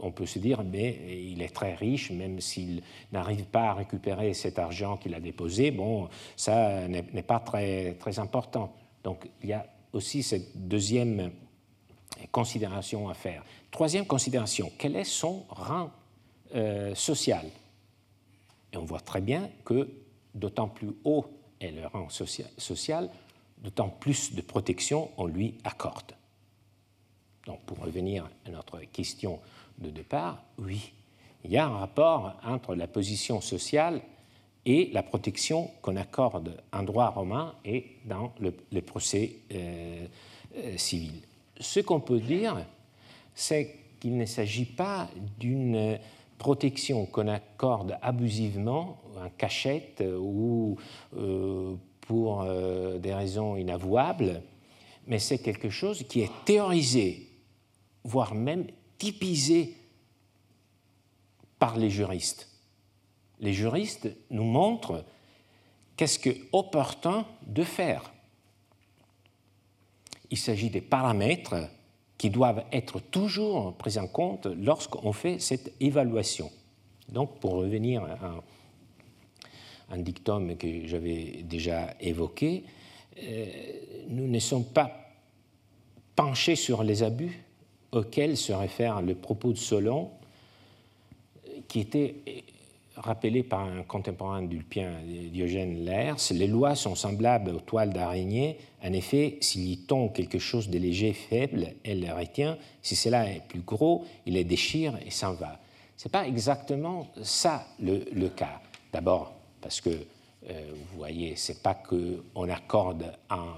[0.00, 0.98] on, peut se dire, mais
[1.30, 5.70] il est très riche, même s'il n'arrive pas à récupérer cet argent qu'il a déposé,
[5.70, 8.74] bon, ça n'est pas très, très important.
[9.04, 11.30] Donc il y a aussi cette deuxième
[12.30, 13.44] considération à faire.
[13.70, 15.90] Troisième considération, quel est son rang
[16.54, 17.46] euh, social?
[18.72, 19.88] Et on voit très bien que
[20.34, 21.26] d'autant plus haut
[21.60, 23.08] est le rang social,
[23.58, 26.17] d'autant plus de protection on lui accorde.
[27.48, 29.40] Donc pour revenir à notre question
[29.78, 30.92] de départ, oui,
[31.44, 34.00] il y a un rapport entre la position sociale
[34.64, 40.06] et la protection qu'on accorde en droit romain et dans le, procès euh,
[40.56, 41.22] euh, civil
[41.60, 42.64] ce qu'on peut dire,
[43.34, 45.98] c'est qu'il ne s'agit pas d'une
[46.38, 50.76] protection qu'on accorde abusivement, en cachette ou
[51.16, 54.42] euh, pour euh, des raisons inavouables,
[55.06, 57.27] mais c'est quelque chose qui est théorisé,
[58.08, 58.66] voire même
[58.98, 59.76] typisé
[61.58, 62.48] par les juristes.
[63.40, 65.04] Les juristes nous montrent
[65.96, 68.12] qu'est-ce que opportun de faire
[70.30, 71.56] il s'agit des paramètres
[72.16, 76.50] qui doivent être toujours pris en compte lorsqu'on fait cette évaluation.
[77.08, 78.42] Donc, pour revenir à
[79.90, 82.64] un, dictum que j'avais déjà évoqué,
[83.22, 83.46] euh,
[84.08, 84.92] nous ne sommes pas
[86.14, 87.42] penchés sur les abus
[87.92, 90.10] auxquels se réfère le propos de Solon,
[91.68, 92.16] qui était
[92.96, 94.92] rappelé par un contemporain d'Ulpien,
[95.32, 98.58] Diogène Laërce, les lois sont semblables aux toiles d'araignée.
[98.82, 102.58] En effet, s'il y tombe quelque chose de léger, faible, elle le retient.
[102.82, 105.58] Si cela est plus gros, il les déchire et s'en va.
[105.96, 108.60] Ce n'est pas exactement ça le, cas.
[108.92, 113.54] D'abord, parce que, euh, vous voyez, ce n'est pas qu'on accorde un,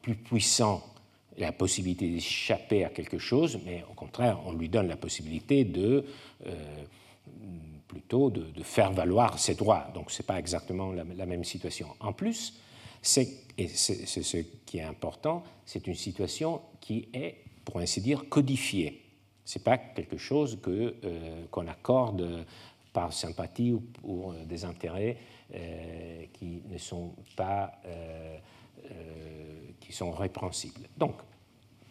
[0.00, 0.82] plus puissant
[1.38, 6.04] la possibilité d'échapper à quelque chose, mais au contraire, on lui donne la possibilité de...
[6.46, 6.84] Euh,
[7.86, 9.88] plutôt de, faire valoir ses droits.
[9.94, 11.88] Donc ce n'est pas exactement la, même situation.
[12.00, 12.60] En plus,
[13.00, 18.28] c'est, et c'est, ce qui est important, c'est une situation qui est, pour ainsi dire,
[18.28, 19.02] codifiée.
[19.44, 22.44] Ce n'est pas quelque chose que, euh, qu'on accorde
[22.92, 25.16] par sympathie ou pour des intérêts
[25.54, 27.72] euh, qui ne sont pas
[29.80, 30.88] qui sont répréhensibles.
[30.96, 31.14] Donc,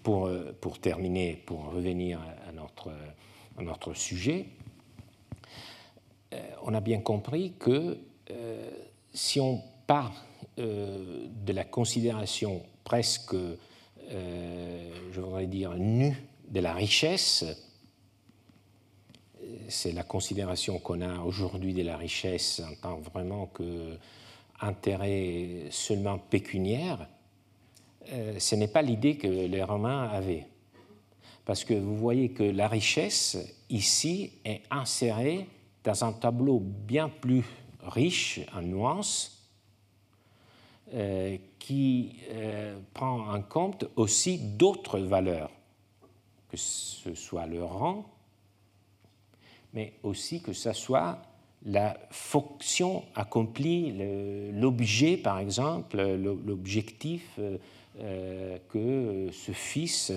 [0.03, 0.29] pour,
[0.61, 2.91] pour terminer, pour revenir à notre,
[3.57, 4.47] à notre sujet,
[6.35, 7.97] euh, on a bien compris que
[8.31, 8.69] euh,
[9.13, 10.25] si on part
[10.59, 13.35] euh, de la considération presque,
[14.07, 16.15] je voudrais dire, nue
[16.47, 17.43] de la richesse,
[19.67, 23.97] c'est la considération qu'on a aujourd'hui de la richesse en tant vraiment que
[24.61, 27.07] intérêt seulement pécuniaire,
[28.37, 30.45] ce n'est pas l'idée que les Romains avaient.
[31.43, 33.37] Parce que vous voyez que la richesse,
[33.69, 35.47] ici, est insérée
[35.83, 37.43] dans un tableau bien plus
[37.83, 39.35] riche en nuances,
[40.93, 45.49] euh, qui euh, prend en compte aussi d'autres valeurs,
[46.47, 48.05] que ce soit le rang,
[49.73, 51.21] mais aussi que ce soit
[51.65, 53.93] la fonction accomplie,
[54.53, 56.01] l'objet par exemple,
[56.45, 57.39] l'objectif
[57.99, 60.11] euh, que ce fils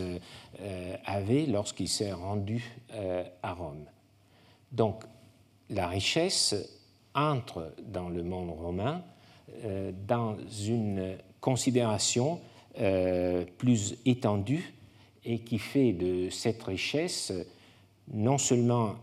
[1.05, 2.77] avait lorsqu'il s'est rendu
[3.43, 3.85] à Rome.
[4.73, 5.05] Donc
[5.71, 6.55] la richesse
[7.15, 9.03] entre dans le monde romain
[9.65, 10.37] euh, dans
[10.67, 12.41] une considération
[13.59, 14.73] plus étendue
[15.25, 17.33] et qui fait de cette richesse
[18.13, 18.95] non seulement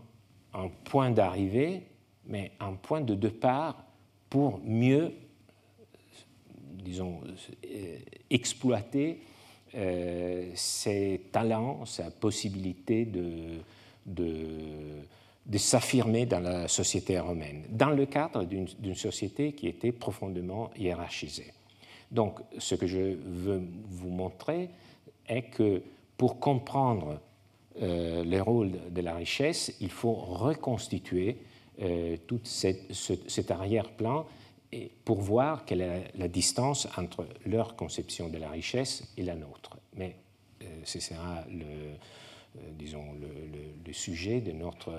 [0.54, 1.82] un point d'arrivée,
[2.28, 3.84] mais un point de départ
[4.28, 5.12] pour mieux,
[6.72, 7.20] disons,
[8.30, 9.20] exploiter
[10.54, 13.60] ses talents, sa possibilité de,
[14.06, 21.52] de, s'affirmer dans la société romaine, dans le cadre d'une société qui était profondément hiérarchisée.
[22.10, 24.70] Donc, ce que je veux vous montrer
[25.28, 25.82] est que
[26.16, 27.20] pour comprendre
[27.82, 31.38] euh, les rôles de la richesse, il faut reconstituer
[31.80, 34.26] euh, tout cet arrière-plan
[35.04, 39.78] pour voir quelle est la distance entre leur conception de la richesse et la nôtre.
[39.94, 40.16] Mais
[40.62, 41.96] euh, ce sera le,
[42.72, 44.92] disons, le, sujet de notre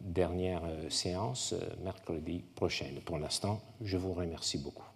[0.00, 3.00] dernière séance mercredi prochaine.
[3.04, 4.93] Pour l'instant, je vous remercie beaucoup.